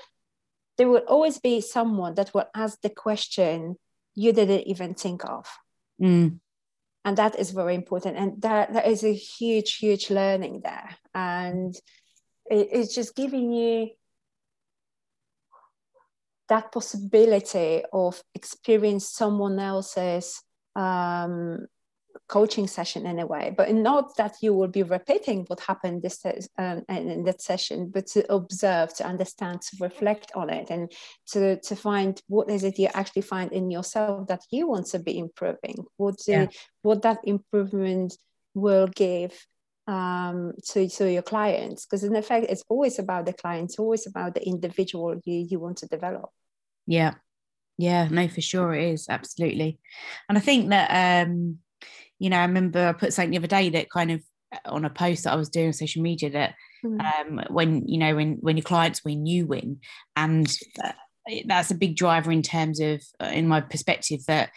there 0.77 0.89
will 0.89 1.03
always 1.07 1.39
be 1.39 1.61
someone 1.61 2.15
that 2.15 2.33
will 2.33 2.45
ask 2.53 2.79
the 2.81 2.89
question 2.89 3.77
you 4.13 4.33
didn't 4.33 4.67
even 4.67 4.93
think 4.93 5.23
of. 5.23 5.47
Mm. 6.01 6.39
And 7.05 7.17
that 7.17 7.39
is 7.39 7.51
very 7.51 7.73
important. 7.73 8.17
And 8.17 8.41
that, 8.41 8.73
that 8.73 8.87
is 8.87 9.03
a 9.03 9.13
huge, 9.13 9.77
huge 9.77 10.09
learning 10.09 10.61
there. 10.63 10.95
And 11.15 11.73
it, 12.49 12.67
it's 12.71 12.93
just 12.93 13.15
giving 13.15 13.51
you 13.51 13.89
that 16.51 16.69
possibility 16.73 17.81
of 17.93 18.21
experience 18.35 19.09
someone 19.09 19.57
else's 19.57 20.43
um, 20.75 21.65
coaching 22.27 22.67
session 22.67 23.05
in 23.05 23.19
a 23.19 23.25
way, 23.25 23.53
but 23.55 23.73
not 23.73 24.17
that 24.17 24.35
you 24.41 24.53
will 24.53 24.67
be 24.67 24.83
repeating 24.83 25.45
what 25.47 25.61
happened 25.61 26.01
this 26.01 26.25
um, 26.57 26.83
in 26.89 27.23
that 27.23 27.41
session, 27.41 27.89
but 27.89 28.05
to 28.05 28.19
observe, 28.29 28.93
to 28.93 29.05
understand, 29.05 29.61
to 29.61 29.77
reflect 29.79 30.33
on 30.35 30.49
it, 30.49 30.69
and 30.69 30.91
to 31.31 31.57
to 31.61 31.73
find 31.73 32.21
what 32.27 32.49
is 32.49 32.65
it 32.65 32.77
you 32.77 32.89
actually 32.93 33.21
find 33.21 33.53
in 33.53 33.71
yourself 33.71 34.27
that 34.27 34.41
you 34.51 34.67
want 34.67 34.87
to 34.87 34.99
be 34.99 35.17
improving. 35.17 35.77
What 35.95 36.17
the, 36.25 36.31
yeah. 36.33 36.47
what 36.81 37.01
that 37.03 37.19
improvement 37.23 38.17
will 38.53 38.87
give 38.87 39.33
um, 39.87 40.51
to, 40.71 40.89
to 40.89 41.09
your 41.09 41.21
clients 41.21 41.85
because 41.85 42.03
in 42.03 42.15
effect 42.15 42.47
it's 42.49 42.63
always 42.69 42.99
about 42.99 43.25
the 43.25 43.33
client 43.33 43.69
it's 43.69 43.79
always 43.79 44.05
about 44.05 44.35
the 44.35 44.45
individual 44.45 45.19
you, 45.25 45.45
you 45.49 45.59
want 45.59 45.77
to 45.77 45.87
develop 45.87 46.29
yeah. 46.85 47.15
Yeah, 47.77 48.07
no, 48.11 48.27
for 48.27 48.41
sure 48.41 48.75
it 48.75 48.91
is. 48.93 49.07
Absolutely. 49.09 49.79
And 50.29 50.37
I 50.37 50.41
think 50.41 50.69
that, 50.69 51.25
um, 51.25 51.57
you 52.19 52.29
know, 52.29 52.37
I 52.37 52.43
remember 52.43 52.87
I 52.87 52.93
put 52.93 53.13
something 53.13 53.31
the 53.31 53.37
other 53.37 53.47
day 53.47 53.69
that 53.69 53.89
kind 53.89 54.11
of 54.11 54.21
uh, 54.53 54.71
on 54.71 54.85
a 54.85 54.89
post 54.89 55.23
that 55.23 55.33
I 55.33 55.35
was 55.35 55.49
doing 55.49 55.67
on 55.67 55.73
social 55.73 56.03
media 56.03 56.29
that 56.29 56.53
mm. 56.85 56.99
um, 57.01 57.41
when, 57.49 57.87
you 57.87 57.97
know, 57.97 58.15
when, 58.15 58.37
when 58.41 58.57
your 58.57 58.63
clients 58.63 59.03
win, 59.03 59.25
you 59.25 59.47
win. 59.47 59.79
And 60.15 60.53
uh, 60.83 60.91
that's 61.47 61.71
a 61.71 61.75
big 61.75 61.95
driver 61.95 62.31
in 62.31 62.43
terms 62.43 62.79
of, 62.79 63.01
uh, 63.19 63.31
in 63.33 63.47
my 63.47 63.61
perspective, 63.61 64.19
that 64.27 64.51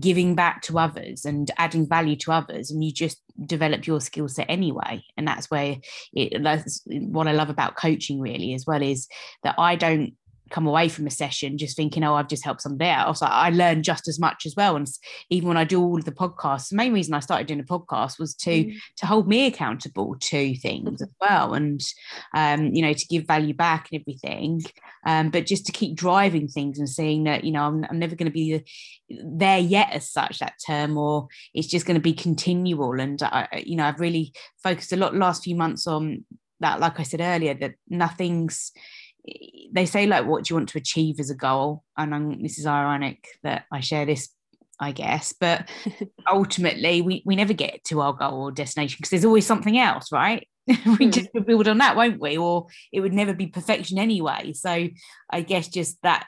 giving 0.00 0.34
back 0.34 0.62
to 0.62 0.78
others 0.78 1.24
and 1.24 1.50
adding 1.56 1.88
value 1.88 2.16
to 2.16 2.32
others 2.32 2.70
and 2.70 2.84
you 2.84 2.92
just 2.92 3.22
develop 3.46 3.86
your 3.86 4.00
skill 4.00 4.28
set 4.28 4.46
anyway 4.48 5.02
and 5.16 5.26
that's 5.26 5.50
where 5.50 5.76
it 6.12 6.42
that's 6.42 6.82
what 6.86 7.26
i 7.26 7.32
love 7.32 7.48
about 7.48 7.76
coaching 7.76 8.20
really 8.20 8.52
as 8.52 8.66
well 8.66 8.82
is 8.82 9.08
that 9.42 9.54
i 9.58 9.74
don't 9.74 10.12
come 10.52 10.66
away 10.66 10.88
from 10.88 11.06
a 11.06 11.10
session 11.10 11.58
just 11.58 11.76
thinking, 11.76 12.04
oh, 12.04 12.14
I've 12.14 12.28
just 12.28 12.44
helped 12.44 12.60
somebody 12.60 12.90
else. 12.90 13.22
I, 13.22 13.28
I 13.28 13.50
learn 13.50 13.82
just 13.82 14.06
as 14.06 14.20
much 14.20 14.46
as 14.46 14.54
well. 14.54 14.76
And 14.76 14.86
even 15.30 15.48
when 15.48 15.56
I 15.56 15.64
do 15.64 15.82
all 15.82 15.98
of 15.98 16.04
the 16.04 16.12
podcasts, 16.12 16.68
the 16.68 16.76
main 16.76 16.92
reason 16.92 17.14
I 17.14 17.20
started 17.20 17.46
doing 17.46 17.60
a 17.60 17.64
podcast 17.64 18.18
was 18.18 18.34
to 18.36 18.50
mm. 18.50 18.76
to 18.98 19.06
hold 19.06 19.26
me 19.26 19.46
accountable 19.46 20.16
to 20.20 20.54
things 20.56 21.02
as 21.02 21.12
well, 21.20 21.54
and 21.54 21.80
um, 22.34 22.66
you 22.66 22.82
know, 22.82 22.92
to 22.92 23.06
give 23.06 23.26
value 23.26 23.54
back 23.54 23.88
and 23.90 24.00
everything. 24.00 24.62
Um, 25.04 25.30
but 25.30 25.46
just 25.46 25.66
to 25.66 25.72
keep 25.72 25.96
driving 25.96 26.46
things 26.46 26.78
and 26.78 26.88
seeing 26.88 27.24
that, 27.24 27.42
you 27.42 27.50
know, 27.50 27.64
I'm, 27.64 27.84
I'm 27.90 27.98
never 27.98 28.14
going 28.14 28.30
to 28.30 28.32
be 28.32 28.62
there 29.10 29.58
yet 29.58 29.90
as 29.90 30.08
such 30.08 30.38
that 30.38 30.60
term, 30.64 30.96
or 30.96 31.28
it's 31.54 31.66
just 31.66 31.86
going 31.86 31.96
to 31.96 32.00
be 32.00 32.12
continual. 32.12 33.00
And 33.00 33.20
I, 33.22 33.64
you 33.66 33.76
know, 33.76 33.84
I've 33.84 34.00
really 34.00 34.32
focused 34.62 34.92
a 34.92 34.96
lot 34.96 35.14
last 35.14 35.44
few 35.44 35.56
months 35.56 35.86
on 35.86 36.24
that. 36.60 36.78
Like 36.78 37.00
I 37.00 37.02
said 37.02 37.20
earlier, 37.20 37.54
that 37.54 37.74
nothing's 37.88 38.72
they 39.24 39.86
say 39.86 40.06
like 40.06 40.26
what 40.26 40.44
do 40.44 40.52
you 40.52 40.56
want 40.56 40.68
to 40.70 40.78
achieve 40.78 41.20
as 41.20 41.30
a 41.30 41.34
goal? 41.34 41.84
And 41.96 42.14
I'm, 42.14 42.42
this 42.42 42.58
is 42.58 42.66
ironic 42.66 43.26
that 43.42 43.64
i 43.70 43.80
share 43.80 44.06
this 44.06 44.28
i 44.80 44.90
guess 44.90 45.32
but 45.38 45.68
ultimately 46.30 47.02
we, 47.02 47.22
we 47.24 47.36
never 47.36 47.52
get 47.52 47.84
to 47.84 48.00
our 48.00 48.12
goal 48.12 48.42
or 48.42 48.52
destination 48.52 48.96
because 48.98 49.10
there's 49.10 49.24
always 49.24 49.46
something 49.46 49.78
else 49.78 50.10
right? 50.12 50.46
We 50.68 50.74
mm. 50.74 51.12
just 51.12 51.28
build 51.46 51.66
on 51.66 51.78
that 51.78 51.96
won't 51.96 52.20
we? 52.20 52.38
Or 52.38 52.66
it 52.92 53.00
would 53.00 53.12
never 53.12 53.34
be 53.34 53.46
perfection 53.46 53.98
anyway. 53.98 54.52
So 54.54 54.88
i 55.30 55.40
guess 55.40 55.68
just 55.68 55.98
that 56.02 56.26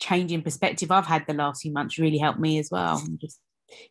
change 0.00 0.32
in 0.32 0.42
perspective 0.42 0.90
i've 0.90 1.06
had 1.06 1.26
the 1.26 1.32
last 1.32 1.62
few 1.62 1.72
months 1.72 1.98
really 1.98 2.18
helped 2.18 2.40
me 2.40 2.58
as 2.58 2.68
well. 2.70 3.02
Just 3.20 3.40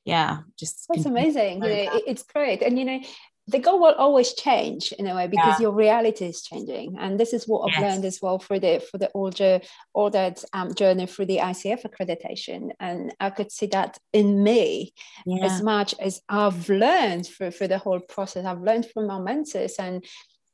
yeah 0.06 0.40
just 0.58 0.86
that's 0.90 1.06
amazing. 1.06 1.63
you 1.63 1.86
know, 1.86 2.02
it's 2.08 2.24
great. 2.24 2.62
And 2.62 2.78
you 2.78 2.86
know 2.86 3.00
the 3.48 3.60
goal 3.60 3.80
will 3.80 3.94
always 3.94 4.34
change 4.34 4.92
in 4.94 5.08
a 5.08 5.16
way 5.16 5.28
because 5.28 5.60
yeah. 5.60 5.64
your 5.64 5.72
reality 5.72 6.26
is 6.26 6.42
changing 6.42 6.96
and 7.00 7.20
this 7.20 7.34
is 7.34 7.48
what 7.48 7.62
i've 7.62 7.82
yes. 7.82 7.82
learned 7.82 8.06
as 8.06 8.20
well 8.22 8.40
for 8.40 8.60
the 8.60 8.84
for 8.92 8.98
the 8.98 9.10
older 9.14 9.60
all 9.94 10.10
that 10.10 10.44
um, 10.54 10.74
journey 10.74 11.06
through 11.06 11.26
the 11.26 11.38
icf 11.38 11.84
accreditation 11.84 12.70
and 12.80 13.14
i 13.20 13.30
could 13.30 13.52
see 13.52 13.68
that 13.68 13.98
in 14.14 14.44
me 14.44 14.94
yeah. 15.26 15.46
as 15.46 15.62
much 15.62 15.96
as 16.00 16.22
i've 16.30 16.68
learned 16.70 17.26
through, 17.26 17.52
for 17.52 17.68
the 17.68 17.78
whole 17.78 18.00
process 18.00 18.46
i've 18.46 18.62
learned 18.62 18.86
from 18.92 19.08
my 19.08 19.20
mentors 19.20 19.76
and 19.80 20.04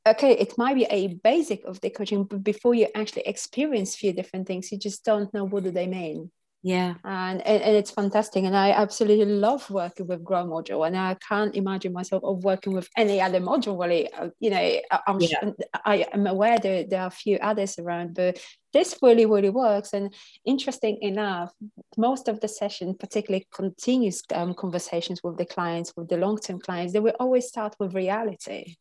okay 0.07 0.33
it 0.33 0.57
might 0.57 0.75
be 0.75 0.85
a 0.89 1.07
basic 1.23 1.63
of 1.65 1.79
the 1.81 1.89
coaching 1.89 2.23
but 2.23 2.43
before 2.43 2.75
you 2.75 2.87
actually 2.95 3.23
experience 3.23 3.95
a 3.95 3.97
few 3.97 4.13
different 4.13 4.47
things 4.47 4.71
you 4.71 4.77
just 4.77 5.03
don't 5.03 5.33
know 5.33 5.45
what 5.45 5.63
do 5.63 5.71
they 5.71 5.87
mean 5.87 6.29
yeah. 6.63 6.93
And, 7.03 7.45
and, 7.45 7.61
and 7.61 7.75
it's 7.75 7.91
fantastic 7.91 8.45
and 8.45 8.55
i 8.55 8.71
absolutely 8.71 9.25
love 9.25 9.69
working 9.69 10.07
with 10.07 10.23
grow 10.23 10.45
module 10.45 10.87
and 10.87 10.97
i 10.97 11.15
can't 11.15 11.55
imagine 11.55 11.91
myself 11.91 12.23
of 12.23 12.43
working 12.43 12.73
with 12.73 12.87
any 12.97 13.19
other 13.19 13.41
module 13.41 13.79
really. 13.79 14.11
Uh, 14.13 14.29
you 14.39 14.49
know 14.49 14.79
i'm 15.05 15.19
yeah. 15.19 15.27
sure, 15.27 15.53
i 15.85 16.05
am 16.13 16.25
aware 16.25 16.57
that 16.57 16.89
there 16.89 17.01
are 17.01 17.07
a 17.07 17.11
few 17.11 17.37
others 17.41 17.77
around 17.79 18.15
but 18.15 18.39
this 18.71 18.97
really 19.01 19.25
really 19.25 19.49
works 19.49 19.91
and 19.91 20.13
interesting 20.45 20.97
enough 21.01 21.51
most 21.97 22.29
of 22.29 22.39
the 22.39 22.47
session 22.47 22.95
particularly 22.97 23.45
continuous 23.53 24.23
um, 24.33 24.53
conversations 24.53 25.21
with 25.21 25.37
the 25.37 25.45
clients 25.45 25.91
with 25.97 26.07
the 26.07 26.17
long-term 26.17 26.59
clients 26.59 26.93
they 26.93 26.99
will 26.99 27.15
always 27.19 27.45
start 27.45 27.75
with 27.77 27.93
reality 27.93 28.75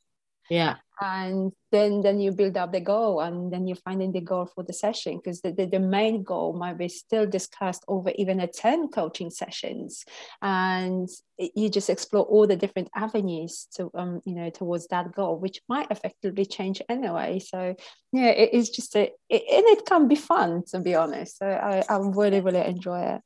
yeah. 0.53 0.77
And 1.01 1.53
then 1.73 2.03
then 2.03 2.21
you 2.21 2.31
build 2.31 2.57
up 2.59 2.73
the 2.73 2.81
goal 2.81 3.21
and 3.21 3.51
then 3.51 3.67
you're 3.67 3.85
finding 3.89 4.13
the 4.13 4.21
goal 4.21 4.47
for 4.47 4.63
the 4.63 4.75
session 4.75 5.17
because 5.17 5.41
the, 5.41 5.51
the, 5.51 5.65
the, 5.65 5.81
main 5.81 6.23
goal 6.23 6.53
might 6.53 6.77
be 6.79 6.89
still 6.89 7.27
discussed 7.27 7.83
over 7.89 8.13
even 8.17 8.39
a 8.39 8.47
10 8.47 8.89
coaching 8.89 9.31
sessions. 9.31 10.05
And 10.43 11.09
you 11.39 11.71
just 11.71 11.89
explore 11.89 12.25
all 12.25 12.47
the 12.47 12.55
different 12.55 12.91
avenues 12.95 13.67
to 13.77 13.91
um 13.95 14.21
you 14.27 14.35
know 14.35 14.51
towards 14.51 14.87
that 14.89 15.13
goal 15.13 15.39
which 15.39 15.61
might 15.69 15.91
effectively 15.91 16.45
change 16.45 16.83
anyway. 16.89 17.39
So 17.41 17.75
yeah 18.13 18.29
it 18.29 18.53
is 18.53 18.69
just 18.69 18.95
a 18.95 19.11
it, 19.31 19.43
and 19.51 19.79
it 19.79 19.87
can 19.87 20.07
be 20.07 20.17
fun 20.17 20.65
to 20.69 20.81
be 20.81 20.95
honest. 20.95 21.39
So 21.39 21.47
i, 21.47 21.83
I 21.89 21.97
really 21.97 22.43
really 22.43 22.65
enjoy 22.65 23.01
it 23.15 23.23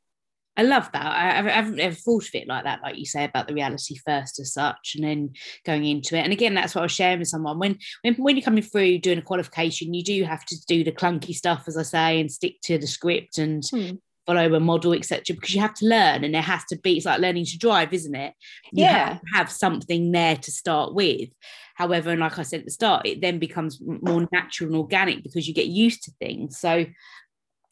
I 0.57 0.63
love 0.63 0.91
that. 0.93 1.05
I, 1.05 1.33
have 1.35 1.47
I've 1.47 1.75
never 1.75 1.95
thought 1.95 2.29
of 2.29 2.35
it 2.35 2.49
like 2.49 2.65
that, 2.65 2.81
like 2.83 2.97
you 2.97 3.05
say 3.05 3.25
about 3.25 3.47
the 3.47 3.55
reality 3.55 3.97
first 4.07 4.41
as 4.41 4.55
such, 4.55 4.95
and 4.95 5.05
then 5.05 5.31
going 5.65 5.85
into 5.85 6.17
it. 6.17 6.23
And 6.23 6.33
again, 6.33 6.55
that's 6.55 6.75
what 6.75 6.81
I 6.81 6.85
was 6.85 6.93
sharing 6.93 7.19
with 7.19 7.29
someone. 7.29 7.59
When 7.59 7.79
when 8.03 8.15
when 8.15 8.37
you're 8.37 8.45
coming 8.45 8.63
through 8.63 8.99
doing 8.99 9.19
a 9.19 9.23
qualification, 9.23 9.93
you 9.93 10.03
do 10.03 10.25
have 10.25 10.45
to 10.47 10.57
do 10.67 10.83
the 10.83 10.93
clunky 10.93 11.35
stuff, 11.35 11.65
as 11.67 11.77
I 11.77 11.83
say, 11.83 12.21
and 12.21 12.33
stick 12.33 12.61
to 12.63 12.79
the 12.79 12.87
script 12.87 13.39
and 13.39 13.63
hmm. 13.71 13.97
follow 14.25 14.55
a 14.55 14.61
model, 14.61 14.95
etc. 14.95 15.23
Because 15.35 15.55
you 15.55 15.61
have 15.61 15.75
to 15.75 15.87
learn, 15.87 16.25
and 16.25 16.35
there 16.35 16.43
has 16.43 16.65
to 16.67 16.77
be. 16.77 16.97
It's 16.97 17.07
like 17.07 17.21
learning 17.21 17.45
to 17.47 17.59
drive, 17.59 17.93
isn't 17.93 18.15
it? 18.15 18.33
You 18.73 18.85
yeah. 18.85 19.09
have, 19.09 19.21
have 19.35 19.51
something 19.51 20.11
there 20.13 20.37
to 20.37 20.51
start 20.51 20.95
with. 20.95 21.29
However, 21.75 22.11
and 22.11 22.21
like 22.21 22.39
I 22.39 22.43
said 22.43 22.61
at 22.61 22.65
the 22.65 22.73
start, 22.73 23.05
it 23.05 23.21
then 23.21 23.39
becomes 23.39 23.79
more 23.83 24.27
natural 24.33 24.71
and 24.71 24.79
organic 24.79 25.23
because 25.23 25.47
you 25.47 25.53
get 25.53 25.67
used 25.67 26.05
to 26.05 26.13
things. 26.13 26.59
So 26.59 26.87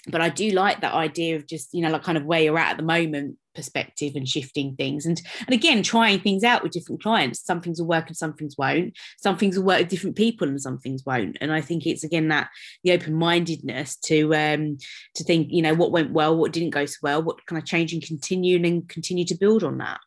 but 0.08 0.20
I 0.20 0.28
do 0.28 0.50
like 0.50 0.80
that 0.80 0.94
idea 0.94 1.36
of 1.36 1.46
just 1.46 1.72
you 1.72 1.82
know 1.82 1.90
like 1.90 2.02
kind 2.02 2.18
of 2.18 2.24
where 2.24 2.40
you're 2.40 2.58
at 2.58 2.72
at 2.72 2.76
the 2.76 2.82
moment 2.82 3.38
perspective 3.54 4.12
and 4.14 4.28
shifting 4.28 4.74
things. 4.76 5.06
And 5.06 5.20
and 5.40 5.54
again 5.54 5.82
trying 5.82 6.20
things 6.20 6.44
out 6.44 6.62
with 6.62 6.72
different 6.72 7.02
clients. 7.02 7.44
Some 7.44 7.60
things 7.60 7.80
will 7.80 7.88
work 7.88 8.08
and 8.08 8.16
some 8.16 8.34
things 8.34 8.56
won't. 8.58 8.94
Some 9.18 9.36
things 9.36 9.56
will 9.56 9.64
work 9.64 9.80
with 9.80 9.88
different 9.88 10.16
people 10.16 10.48
and 10.48 10.60
some 10.60 10.78
things 10.78 11.04
won't. 11.06 11.38
And 11.40 11.52
I 11.52 11.60
think 11.60 11.86
it's 11.86 12.04
again 12.04 12.28
that 12.28 12.48
the 12.82 12.92
open-mindedness 12.92 13.96
to 13.96 14.34
um 14.34 14.78
to 15.14 15.24
think 15.24 15.48
you 15.50 15.62
know 15.62 15.74
what 15.74 15.92
went 15.92 16.12
well 16.12 16.36
what 16.36 16.52
didn't 16.52 16.70
go 16.70 16.86
so 16.86 16.98
well 17.02 17.22
what 17.22 17.44
can 17.46 17.56
I 17.56 17.60
change 17.60 17.92
and 17.92 18.02
continue 18.02 18.56
and 18.56 18.64
then 18.64 18.82
continue 18.82 19.24
to 19.26 19.36
build 19.36 19.64
on 19.64 19.78
that 19.78 20.00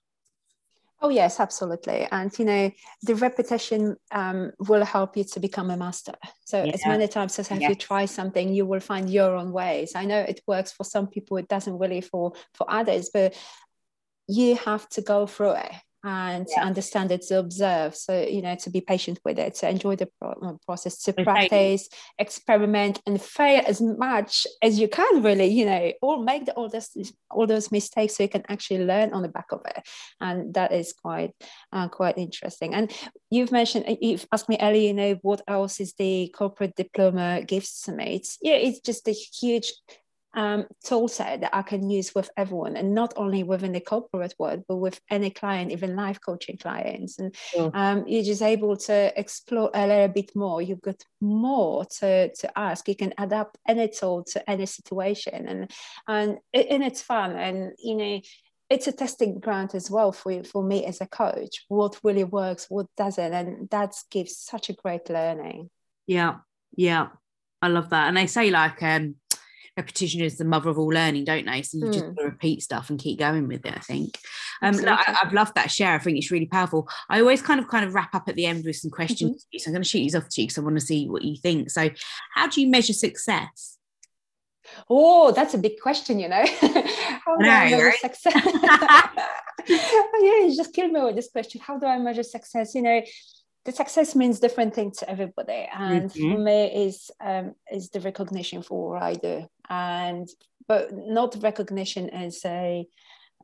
Oh 0.99 1.09
yes, 1.09 1.39
absolutely. 1.39 2.07
And 2.11 2.31
you 2.39 2.45
know, 2.45 2.71
the 3.03 3.15
repetition 3.15 3.97
um, 4.11 4.51
will 4.59 4.83
help 4.83 5.15
you 5.15 5.23
to 5.25 5.39
become 5.39 5.69
a 5.69 5.77
master. 5.77 6.13
So 6.45 6.63
yeah. 6.63 6.71
as 6.73 6.85
many 6.85 7.07
times 7.07 7.37
as 7.37 7.51
yeah. 7.51 7.69
you 7.69 7.75
try 7.75 8.05
something, 8.05 8.51
you 8.51 8.65
will 8.65 8.79
find 8.79 9.09
your 9.09 9.35
own 9.35 9.51
ways. 9.51 9.93
I 9.95 10.05
know 10.05 10.19
it 10.19 10.41
works 10.47 10.71
for 10.71 10.83
some 10.83 11.07
people, 11.07 11.37
it 11.37 11.47
doesn't 11.47 11.77
really 11.77 12.01
for 12.01 12.33
for 12.53 12.65
others, 12.69 13.11
but 13.13 13.35
you 14.27 14.55
have 14.55 14.89
to 14.89 15.01
go 15.01 15.27
through 15.27 15.51
it 15.51 15.71
and 16.03 16.45
yeah. 16.49 16.61
to 16.61 16.65
understand 16.65 17.11
it 17.11 17.21
to 17.23 17.39
observe. 17.39 17.95
So 17.95 18.21
you 18.21 18.41
know 18.41 18.55
to 18.55 18.69
be 18.69 18.81
patient 18.81 19.19
with 19.25 19.39
it 19.39 19.55
to 19.55 19.69
enjoy 19.69 19.95
the 19.95 20.09
pro- 20.19 20.31
uh, 20.31 20.53
process 20.65 21.01
to 21.03 21.13
practice 21.13 21.89
experiment 22.19 23.01
and 23.05 23.21
fail 23.21 23.63
as 23.65 23.81
much 23.81 24.45
as 24.61 24.79
you 24.79 24.87
can 24.87 25.23
really 25.23 25.45
you 25.45 25.65
know 25.65 25.91
or 26.01 26.23
make 26.23 26.45
the, 26.45 26.53
all 26.53 26.69
those 26.69 26.89
all 27.31 27.47
those 27.47 27.71
mistakes 27.71 28.15
so 28.15 28.23
you 28.23 28.29
can 28.29 28.43
actually 28.49 28.83
learn 28.83 29.13
on 29.13 29.21
the 29.21 29.29
back 29.29 29.51
of 29.51 29.61
it. 29.65 29.87
And 30.21 30.53
that 30.53 30.71
is 30.71 30.93
quite 30.93 31.31
uh, 31.73 31.87
quite 31.87 32.17
interesting. 32.17 32.73
And 32.73 32.91
you've 33.29 33.51
mentioned 33.51 33.85
uh, 33.87 33.95
you've 34.01 34.27
asked 34.31 34.49
me 34.49 34.57
earlier 34.61 34.87
you 34.87 34.93
know 34.93 35.19
what 35.21 35.41
else 35.47 35.79
is 35.79 35.93
the 35.93 36.33
corporate 36.35 36.75
diploma 36.75 37.41
gives 37.45 37.81
to 37.81 37.91
me? 37.91 38.15
It's 38.15 38.37
yeah 38.41 38.55
it's 38.55 38.79
just 38.79 39.07
a 39.07 39.11
huge 39.11 39.73
um, 40.37 40.67
tool 40.83 41.07
set 41.07 41.41
that 41.41 41.55
I 41.55 41.63
can 41.63 41.89
use 41.89 42.13
with 42.13 42.29
everyone 42.37 42.77
and 42.77 42.93
not 42.93 43.13
only 43.17 43.41
within 43.41 43.71
the 43.71 43.79
corporate 43.79 44.35
world, 44.37 44.63
but 44.67 44.75
with 44.75 45.01
any 45.09 45.31
client, 45.31 45.71
even 45.71 45.95
life 45.95 46.19
coaching 46.23 46.57
clients. 46.57 47.17
And 47.17 47.35
um, 47.73 48.05
you're 48.07 48.23
just 48.23 48.43
able 48.43 48.77
to 48.77 49.19
explore 49.19 49.71
a 49.73 49.87
little 49.87 50.09
bit 50.09 50.35
more. 50.35 50.61
You've 50.61 50.81
got 50.81 51.03
more 51.19 51.85
to, 51.99 52.31
to 52.31 52.57
ask. 52.57 52.87
You 52.87 52.95
can 52.95 53.15
adapt 53.17 53.57
any 53.67 53.87
tool 53.87 54.23
to 54.25 54.49
any 54.49 54.67
situation 54.67 55.47
and, 55.47 55.71
and, 56.07 56.37
and 56.53 56.83
it's 56.83 57.01
fun. 57.01 57.35
And, 57.35 57.71
you 57.83 57.95
know, 57.95 58.21
it's 58.69 58.85
a 58.85 58.91
testing 58.91 59.39
ground 59.39 59.73
as 59.73 59.89
well 59.89 60.11
for, 60.11 60.43
for 60.43 60.61
me 60.61 60.85
as 60.85 61.01
a 61.01 61.07
coach, 61.07 61.65
what 61.67 61.99
really 62.03 62.25
works, 62.25 62.67
what 62.69 62.85
doesn't. 62.95 63.33
And 63.33 63.67
that 63.71 63.95
gives 64.11 64.37
such 64.37 64.69
a 64.69 64.73
great 64.73 65.09
learning. 65.09 65.71
Yeah. 66.05 66.35
Yeah. 66.75 67.07
I 67.59 67.69
love 67.69 67.89
that. 67.89 68.07
And 68.07 68.17
they 68.17 68.27
say 68.27 68.51
like, 68.51 68.83
um, 68.83 69.15
repetition 69.77 70.21
is 70.21 70.37
the 70.37 70.45
mother 70.45 70.69
of 70.69 70.79
all 70.79 70.87
learning, 70.87 71.23
don't 71.23 71.45
they? 71.45 71.61
So 71.61 71.77
you 71.77 71.85
mm. 71.85 71.93
just 71.93 72.05
hmm. 72.05 72.25
repeat 72.25 72.63
stuff 72.63 72.89
and 72.89 72.99
keep 72.99 73.19
going 73.19 73.47
with 73.47 73.65
it. 73.65 73.73
I 73.73 73.79
think. 73.79 74.17
Um, 74.61 74.75
I, 74.85 75.03
have 75.21 75.33
loved 75.33 75.55
that 75.55 75.71
share. 75.71 75.93
I 75.93 75.99
think 75.99 76.17
it's 76.17 76.31
really 76.31 76.47
powerful. 76.47 76.89
I 77.09 77.19
always 77.19 77.41
kind 77.41 77.59
of 77.59 77.67
kind 77.67 77.85
of 77.85 77.93
wrap 77.93 78.13
up 78.15 78.27
at 78.27 78.35
the 78.35 78.45
end 78.45 78.65
with 78.65 78.75
some 78.75 78.91
questions. 78.91 79.45
Mm-hmm. 79.45 79.57
So 79.59 79.69
I'm 79.69 79.73
going 79.73 79.83
to 79.83 79.89
shoot 79.89 79.99
these 79.99 80.15
off 80.15 80.27
to 80.29 80.41
you 80.41 80.47
because 80.47 80.57
I 80.57 80.61
want 80.61 80.79
to 80.79 80.85
see 80.85 81.07
what 81.07 81.21
you 81.21 81.37
think. 81.37 81.69
So, 81.69 81.89
how 82.33 82.47
do 82.47 82.59
you 82.59 82.67
measure 82.67 82.93
success? 82.93 83.77
Oh, 84.89 85.31
that's 85.31 85.53
a 85.53 85.57
big 85.57 85.79
question, 85.79 86.19
you 86.19 86.27
know. 86.27 86.43
how 86.59 87.37
do 87.37 87.45
I, 87.45 87.65
I 87.65 87.69
measure 87.69 87.85
right? 87.85 87.99
success? 87.99 88.33
yeah, 89.67 90.43
you 90.43 90.53
just 90.55 90.73
killed 90.73 90.91
me 90.91 91.01
with 91.01 91.15
this 91.15 91.29
question. 91.29 91.61
How 91.61 91.77
do 91.77 91.85
I 91.85 91.97
measure 91.99 92.23
success? 92.23 92.75
You 92.75 92.81
know, 92.81 93.01
the 93.67 93.73
success 93.73 94.15
means 94.15 94.39
different 94.39 94.73
things 94.73 94.97
to 94.97 95.09
everybody 95.09 95.67
and 95.77 96.09
mm-hmm. 96.09 96.31
for 96.31 96.39
me 96.39 96.85
is 96.87 97.11
um, 97.19 97.53
is 97.69 97.89
the 97.89 97.99
recognition 97.99 98.63
for 98.63 98.91
what 98.91 99.03
i 99.03 99.13
do 99.13 99.45
and 99.69 100.27
but 100.67 100.89
not 100.93 101.35
recognition 101.41 102.09
as 102.09 102.41
a 102.45 102.85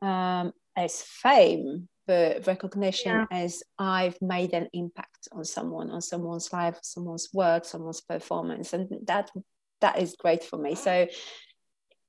um, 0.02 0.52
as 0.76 1.02
fame 1.02 1.88
but 2.06 2.46
recognition 2.46 3.12
yeah. 3.12 3.26
as 3.30 3.62
i've 3.78 4.20
made 4.20 4.52
an 4.52 4.68
impact 4.72 5.28
on 5.32 5.44
someone 5.44 5.90
on 5.90 6.00
someone's 6.00 6.52
life 6.52 6.78
someone's 6.82 7.28
work 7.32 7.64
someone's 7.64 8.00
performance 8.00 8.72
and 8.72 8.88
that 9.06 9.30
that 9.80 9.98
is 9.98 10.16
great 10.18 10.44
for 10.44 10.58
me 10.58 10.74
so 10.74 11.06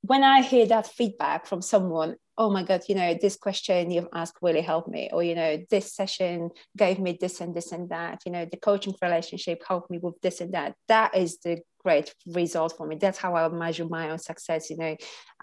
when 0.02 0.24
i 0.24 0.42
hear 0.42 0.66
that 0.66 0.88
feedback 0.88 1.46
from 1.46 1.62
someone 1.62 2.16
oh 2.38 2.50
my 2.50 2.64
god 2.64 2.82
you 2.90 2.96
know 2.96 3.18
this 3.22 3.38
question 3.38 3.92
you've 3.92 4.08
asked 4.14 4.38
really 4.42 4.62
helped 4.62 4.90
me 4.90 5.10
or 5.14 5.24
you 5.24 5.36
know 5.36 5.58
this 5.70 5.94
session 5.94 6.50
gave 6.76 7.00
me 7.00 7.18
this 7.20 7.40
and 7.40 7.56
this 7.56 7.72
and 7.72 7.90
that 7.90 8.22
you 8.26 8.32
know 8.32 8.46
the 8.46 8.58
coaching 8.58 8.94
relationship 9.02 9.64
helped 9.68 9.90
me 9.90 9.98
with 10.02 10.20
this 10.22 10.42
and 10.42 10.54
that 10.54 10.76
that 10.88 11.16
is 11.16 11.38
the 11.40 11.60
great 11.86 12.14
result 12.42 12.72
for 12.78 12.86
me. 12.88 12.96
That's 12.96 13.20
how 13.24 13.36
i 13.36 13.48
measure 13.48 13.88
my 13.98 14.10
own 14.12 14.22
success 14.30 14.70
you 14.70 14.78
know. 14.78 14.96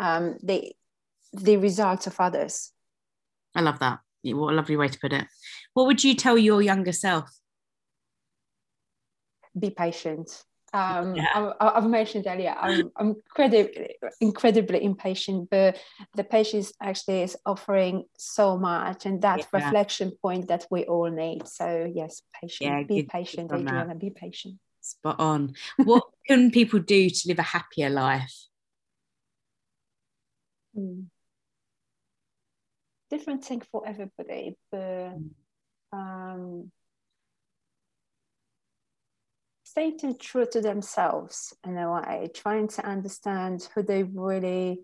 Um, 0.06 0.36
the 0.42 0.58
the 1.32 1.56
results 1.56 2.06
of 2.06 2.14
others. 2.26 2.54
I 3.54 3.60
love 3.68 3.78
that. 3.78 3.98
What 4.24 4.52
a 4.52 4.56
lovely 4.56 4.76
way 4.76 4.88
to 4.88 4.98
put 4.98 5.12
it. 5.12 5.26
What 5.74 5.86
would 5.86 6.02
you 6.04 6.14
tell 6.14 6.38
your 6.38 6.60
younger 6.62 6.92
self? 6.92 7.28
Be 9.58 9.70
patient. 9.70 10.28
Um, 10.74 11.14
yeah. 11.16 11.52
I, 11.60 11.72
have 11.74 11.88
mentioned 11.88 12.26
earlier, 12.26 12.54
I'm, 12.58 12.90
I'm 12.96 13.08
incredibly, 13.08 13.96
incredibly 14.22 14.82
impatient, 14.82 15.50
but 15.50 15.76
the 16.14 16.24
patience 16.24 16.72
actually 16.80 17.22
is 17.22 17.36
offering 17.44 18.04
so 18.16 18.56
much, 18.56 19.04
and 19.04 19.20
that 19.20 19.40
yeah. 19.40 19.46
reflection 19.52 20.12
point 20.22 20.48
that 20.48 20.66
we 20.70 20.84
all 20.84 21.10
need. 21.10 21.46
So 21.46 21.66
yes, 21.92 22.22
patient, 22.40 22.70
yeah, 22.70 22.82
be 22.84 23.02
good, 23.02 23.08
patient, 23.08 23.50
good 23.50 23.60
Adriana, 23.60 23.94
be 23.94 24.10
patient. 24.10 24.56
Spot 24.82 25.18
on. 25.18 25.54
What 25.76 26.04
can 26.26 26.50
people 26.50 26.80
do 26.80 27.08
to 27.08 27.28
live 27.28 27.38
a 27.38 27.42
happier 27.42 27.88
life? 27.88 28.34
Hmm. 30.74 31.02
Different 33.10 33.44
thing 33.44 33.62
for 33.70 33.86
everybody, 33.86 34.56
but 34.70 35.10
hmm. 35.10 35.98
um, 35.98 36.72
staying 39.72 40.18
true 40.18 40.46
to 40.52 40.60
themselves 40.60 41.54
in 41.64 41.78
a 41.78 41.90
way, 41.92 42.28
trying 42.34 42.68
to 42.68 42.84
understand 42.84 43.68
who 43.74 43.82
they 43.82 44.02
really 44.02 44.80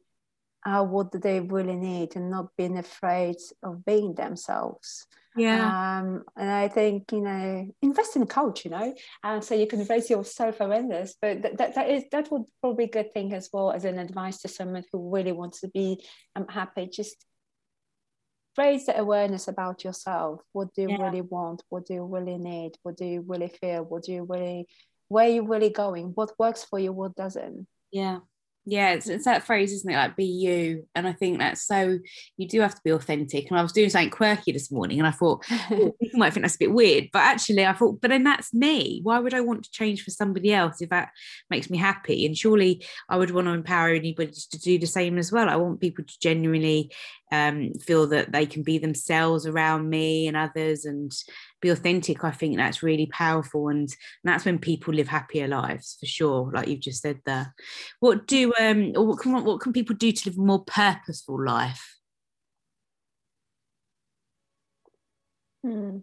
are, 0.65 0.85
what 0.85 1.13
do 1.13 1.19
they 1.19 1.41
really 1.41 1.77
need, 1.77 2.17
and 2.17 2.31
not 2.31 2.57
being 2.57 2.79
afraid 2.79 3.37
of 3.63 3.85
being 3.85 4.15
themselves. 4.15 5.07
Yeah. 5.39 5.99
Um, 5.99 6.25
and 6.37 6.51
I 6.51 6.69
think, 6.69 7.13
you 7.13 7.21
know, 7.21 7.69
invest 7.83 8.17
in 8.17 8.23
a 8.23 8.27
coach, 8.27 8.65
you 8.65 8.71
know, 8.71 8.95
and 9.23 9.43
so 9.43 9.55
you 9.55 9.67
can 9.67 9.85
raise 9.85 10.11
your 10.11 10.25
self 10.25 10.61
awareness. 10.61 11.15
But 11.21 11.43
that, 11.43 11.59
that, 11.59 11.75
that 11.75 11.91
is 11.91 12.05
that 12.13 12.31
would 12.31 12.45
probably 12.61 12.87
be 12.87 12.91
a 12.91 13.03
good 13.03 13.13
thing 13.13 13.33
as 13.33 13.49
well 13.53 13.73
as 13.73 13.85
an 13.85 13.99
advice 13.99 14.39
to 14.43 14.49
someone 14.49 14.85
who 14.93 15.11
really 15.11 15.33
wants 15.33 15.61
to 15.61 15.69
be 15.69 16.05
um, 16.37 16.47
happy. 16.49 16.89
Just 16.93 17.25
raise 18.59 18.87
the 18.87 18.99
awareness 18.99 19.47
about 19.47 19.85
yourself 19.85 20.41
what 20.53 20.75
do 20.75 20.83
you 20.83 20.91
yeah. 20.91 21.01
really 21.01 21.21
want 21.21 21.63
what 21.69 21.87
do 21.87 21.95
you 21.95 22.05
really 22.05 22.37
need 22.37 22.73
what 22.83 22.97
do 22.97 23.05
you 23.05 23.25
really 23.27 23.49
feel 23.61 23.85
what 23.85 24.03
do 24.03 24.13
you 24.13 24.27
really 24.29 24.67
where 25.07 25.27
are 25.27 25.31
you 25.31 25.47
really 25.47 25.71
going 25.71 26.07
what 26.17 26.33
works 26.41 26.65
for 26.65 26.79
you 26.81 26.93
what 26.93 27.15
doesn't 27.15 27.69
yeah 27.93 28.19
yeah 28.69 28.91
it's, 28.91 29.09
it's 29.09 29.25
that 29.25 29.45
phrase 29.45 29.73
isn't 29.73 29.91
it? 29.91 29.97
Like 29.97 30.17
be 30.17 30.25
you. 30.25 30.87
And 30.95 31.09
i 31.09 31.13
think 31.13 31.39
that's 31.39 31.67
so 31.67 31.99
you 32.37 32.47
do 32.47 32.61
have 32.61 32.75
to 32.75 32.81
be 32.85 32.91
authentic. 32.91 33.49
And 33.51 33.59
i 33.59 33.63
was 33.63 33.73
doing 33.73 33.89
something 33.89 34.11
quirky 34.11 34.53
this 34.53 34.71
morning 34.71 34.99
and 34.99 35.07
i 35.07 35.11
thought 35.11 35.45
oh, 35.51 35.95
people 36.03 36.19
might 36.19 36.33
think 36.33 36.45
that's 36.45 36.57
a 36.57 36.59
bit 36.59 36.73
weird. 36.73 37.09
But 37.13 37.21
actually 37.21 37.67
i 37.67 37.73
thought 37.73 38.01
but 38.01 38.11
then 38.11 38.25
that's 38.25 38.53
me. 38.53 39.01
Why 39.03 39.19
would 39.19 39.35
i 39.35 39.41
want 39.41 39.65
to 39.65 39.71
change 39.71 40.03
for 40.03 40.11
somebody 40.11 40.53
else 40.53 40.83
if 40.83 40.91
that 40.91 41.11
makes 41.51 41.71
me 41.71 41.79
happy? 41.79 42.27
And 42.27 42.37
surely 42.37 42.85
i 43.09 43.17
would 43.17 43.31
want 43.31 43.47
to 43.47 43.53
empower 43.53 43.89
anybody 43.89 44.33
to 44.33 44.59
do 44.59 44.79
the 44.79 44.87
same 44.87 45.19
as 45.19 45.33
well. 45.33 45.49
I 45.49 45.57
want 45.57 45.81
people 45.81 46.05
to 46.05 46.19
genuinely 46.21 46.93
um, 47.31 47.73
feel 47.75 48.07
that 48.09 48.33
they 48.33 48.47
can 48.47 48.63
be 48.63 48.79
themselves 48.79 49.47
around 49.47 49.89
me 49.89 50.27
and 50.27 50.37
others 50.37 50.85
and 50.85 51.13
be 51.61 51.69
authentic, 51.69 52.25
I 52.25 52.31
think 52.31 52.57
that's 52.57 52.83
really 52.83 53.07
powerful. 53.07 53.69
And, 53.69 53.81
and 53.81 53.89
that's 54.25 54.45
when 54.45 54.59
people 54.59 54.95
live 54.95 55.09
happier 55.09 55.49
lives 55.49 55.97
for 56.01 56.07
sure, 56.07 56.51
like 56.53 56.69
you've 56.69 56.81
just 56.81 57.03
said 57.03 57.21
there. 57.27 57.55
What 58.01 58.27
do 58.27 58.53
um 58.59 58.93
or 58.97 59.07
what 59.07 59.19
can 59.21 59.33
what 59.45 59.61
can 59.61 59.73
people 59.73 59.97
do 59.97 60.13
to 60.13 60.29
live 60.29 60.39
a 60.39 60.41
more 60.43 60.65
purposeful 60.65 61.45
life? 61.45 61.99
Hmm. 65.63 65.99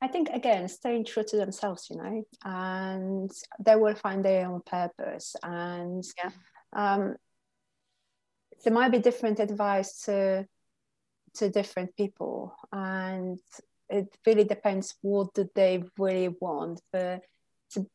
I 0.00 0.08
think 0.08 0.30
again, 0.30 0.66
staying 0.68 1.04
true 1.04 1.22
to 1.22 1.36
themselves, 1.36 1.86
you 1.88 1.96
know, 1.96 2.24
and 2.44 3.30
they 3.60 3.76
will 3.76 3.94
find 3.94 4.24
their 4.24 4.48
own 4.48 4.60
purpose. 4.66 5.36
And 5.44 6.02
yeah. 6.18 6.30
Um, 6.72 7.16
there 8.64 8.72
might 8.72 8.92
be 8.92 8.98
different 8.98 9.40
advice 9.40 10.02
to 10.02 10.46
to 11.34 11.48
different 11.48 11.96
people, 11.96 12.54
and 12.72 13.38
it 13.88 14.14
really 14.26 14.44
depends 14.44 14.94
what 15.00 15.34
do 15.34 15.48
they 15.54 15.82
really 15.98 16.34
want. 16.40 16.80
But 16.92 17.22
to 17.72 17.86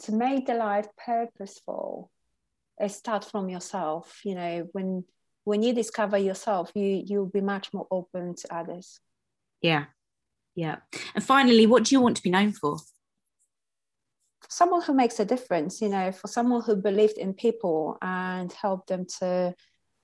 to 0.00 0.12
make 0.12 0.46
the 0.46 0.54
life 0.54 0.88
purposeful, 0.96 2.10
start 2.86 3.24
from 3.24 3.48
yourself. 3.48 4.20
You 4.24 4.34
know, 4.34 4.68
when 4.72 5.04
when 5.44 5.62
you 5.62 5.72
discover 5.72 6.18
yourself, 6.18 6.70
you 6.74 7.02
you'll 7.04 7.26
be 7.26 7.40
much 7.40 7.72
more 7.72 7.86
open 7.90 8.34
to 8.36 8.54
others. 8.54 9.00
Yeah, 9.60 9.86
yeah. 10.54 10.76
And 11.14 11.24
finally, 11.24 11.66
what 11.66 11.84
do 11.84 11.94
you 11.94 12.00
want 12.00 12.16
to 12.16 12.22
be 12.22 12.30
known 12.30 12.52
for? 12.52 12.78
Someone 14.48 14.82
who 14.82 14.94
makes 14.94 15.20
a 15.20 15.24
difference, 15.24 15.80
you 15.80 15.88
know, 15.88 16.12
for 16.12 16.28
someone 16.28 16.62
who 16.62 16.76
believed 16.76 17.18
in 17.18 17.34
people 17.34 17.98
and 18.00 18.52
helped 18.52 18.88
them 18.88 19.06
to, 19.20 19.54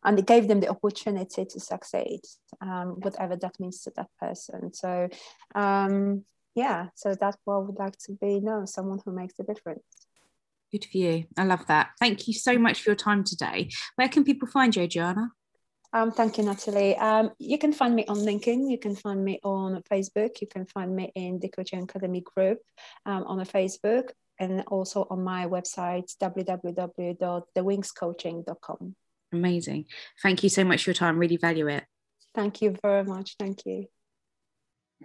and 0.04 0.18
it 0.18 0.26
gave 0.26 0.48
them 0.48 0.60
the 0.60 0.68
opportunity 0.68 1.44
to 1.44 1.60
succeed, 1.60 2.20
um, 2.60 2.96
whatever 3.00 3.36
that 3.36 3.58
means 3.60 3.80
to 3.82 3.92
that 3.96 4.08
person. 4.20 4.72
So, 4.74 5.08
um, 5.54 6.24
yeah, 6.54 6.88
so 6.94 7.14
that's 7.14 7.36
what 7.44 7.54
I 7.54 7.58
would 7.58 7.78
like 7.78 7.96
to 8.06 8.12
be 8.12 8.40
known 8.40 8.66
someone 8.66 9.00
who 9.04 9.12
makes 9.12 9.34
a 9.38 9.44
difference. 9.44 9.82
Good 10.70 10.86
for 10.90 10.98
you. 10.98 11.24
I 11.36 11.44
love 11.44 11.66
that. 11.68 11.90
Thank 12.00 12.26
you 12.26 12.34
so 12.34 12.58
much 12.58 12.82
for 12.82 12.90
your 12.90 12.96
time 12.96 13.24
today. 13.24 13.70
Where 13.96 14.08
can 14.08 14.24
people 14.24 14.48
find 14.48 14.74
you, 14.74 14.82
Adriana? 14.82 15.30
Um, 15.92 16.10
thank 16.10 16.38
you, 16.38 16.44
Natalie. 16.44 16.96
Um, 16.96 17.30
you 17.38 17.56
can 17.56 17.72
find 17.72 17.94
me 17.94 18.04
on 18.06 18.16
LinkedIn. 18.16 18.68
You 18.68 18.78
can 18.78 18.96
find 18.96 19.24
me 19.24 19.38
on 19.44 19.80
Facebook. 19.88 20.40
You 20.40 20.48
can 20.48 20.66
find 20.66 20.94
me 20.94 21.12
in 21.14 21.38
the 21.38 21.48
Coaching 21.48 21.84
Academy 21.84 22.20
group 22.20 22.58
um, 23.06 23.22
on 23.24 23.38
a 23.38 23.44
Facebook 23.44 24.10
and 24.38 24.62
also 24.68 25.06
on 25.10 25.22
my 25.22 25.46
website, 25.46 26.10
www.thewingscoaching.com. 26.20 28.94
Amazing. 29.32 29.84
Thank 30.22 30.42
you 30.42 30.48
so 30.48 30.64
much 30.64 30.84
for 30.84 30.90
your 30.90 30.94
time. 30.94 31.18
Really 31.18 31.36
value 31.36 31.68
it. 31.68 31.84
Thank 32.34 32.62
you 32.62 32.74
very 32.82 33.04
much. 33.04 33.36
Thank 33.38 33.66
you. 33.66 33.84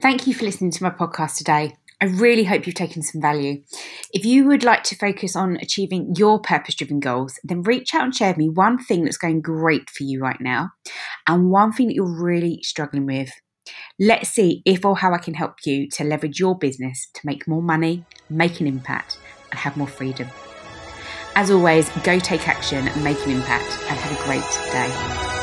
Thank 0.01 0.27
you 0.27 0.33
for 0.33 0.45
listening 0.45 0.71
to 0.71 0.83
my 0.83 0.91
podcast 0.91 1.35
today. 1.37 1.75
I 2.01 2.05
really 2.05 2.45
hope 2.45 2.65
you've 2.65 2.75
taken 2.75 3.01
some 3.01 3.21
value. 3.21 3.61
If 4.13 4.23
you 4.23 4.47
would 4.47 4.63
like 4.63 4.83
to 4.83 4.95
focus 4.95 5.35
on 5.35 5.57
achieving 5.57 6.13
your 6.15 6.39
purpose 6.39 6.75
driven 6.75 7.01
goals, 7.01 7.37
then 7.43 7.63
reach 7.63 7.93
out 7.93 8.03
and 8.03 8.15
share 8.15 8.29
with 8.29 8.37
me 8.37 8.47
one 8.47 8.81
thing 8.81 9.03
that's 9.03 9.17
going 9.17 9.41
great 9.41 9.89
for 9.89 10.03
you 10.03 10.21
right 10.21 10.39
now 10.39 10.69
and 11.27 11.51
one 11.51 11.73
thing 11.73 11.87
that 11.87 11.95
you're 11.95 12.23
really 12.23 12.61
struggling 12.63 13.05
with. 13.05 13.29
Let's 13.99 14.29
see 14.29 14.61
if 14.65 14.85
or 14.85 14.97
how 14.97 15.13
I 15.13 15.17
can 15.17 15.33
help 15.33 15.65
you 15.65 15.89
to 15.89 16.03
leverage 16.03 16.39
your 16.39 16.57
business 16.57 17.07
to 17.13 17.21
make 17.25 17.47
more 17.47 17.61
money, 17.61 18.05
make 18.29 18.59
an 18.59 18.67
impact, 18.67 19.17
and 19.51 19.59
have 19.59 19.77
more 19.77 19.87
freedom. 19.87 20.27
As 21.35 21.51
always, 21.51 21.89
go 22.03 22.19
take 22.19 22.47
action 22.47 22.87
and 22.87 23.03
make 23.03 23.23
an 23.25 23.31
impact, 23.31 23.71
and 23.89 23.97
have 23.97 24.19
a 24.19 24.23
great 24.25 24.41
day. 24.71 25.38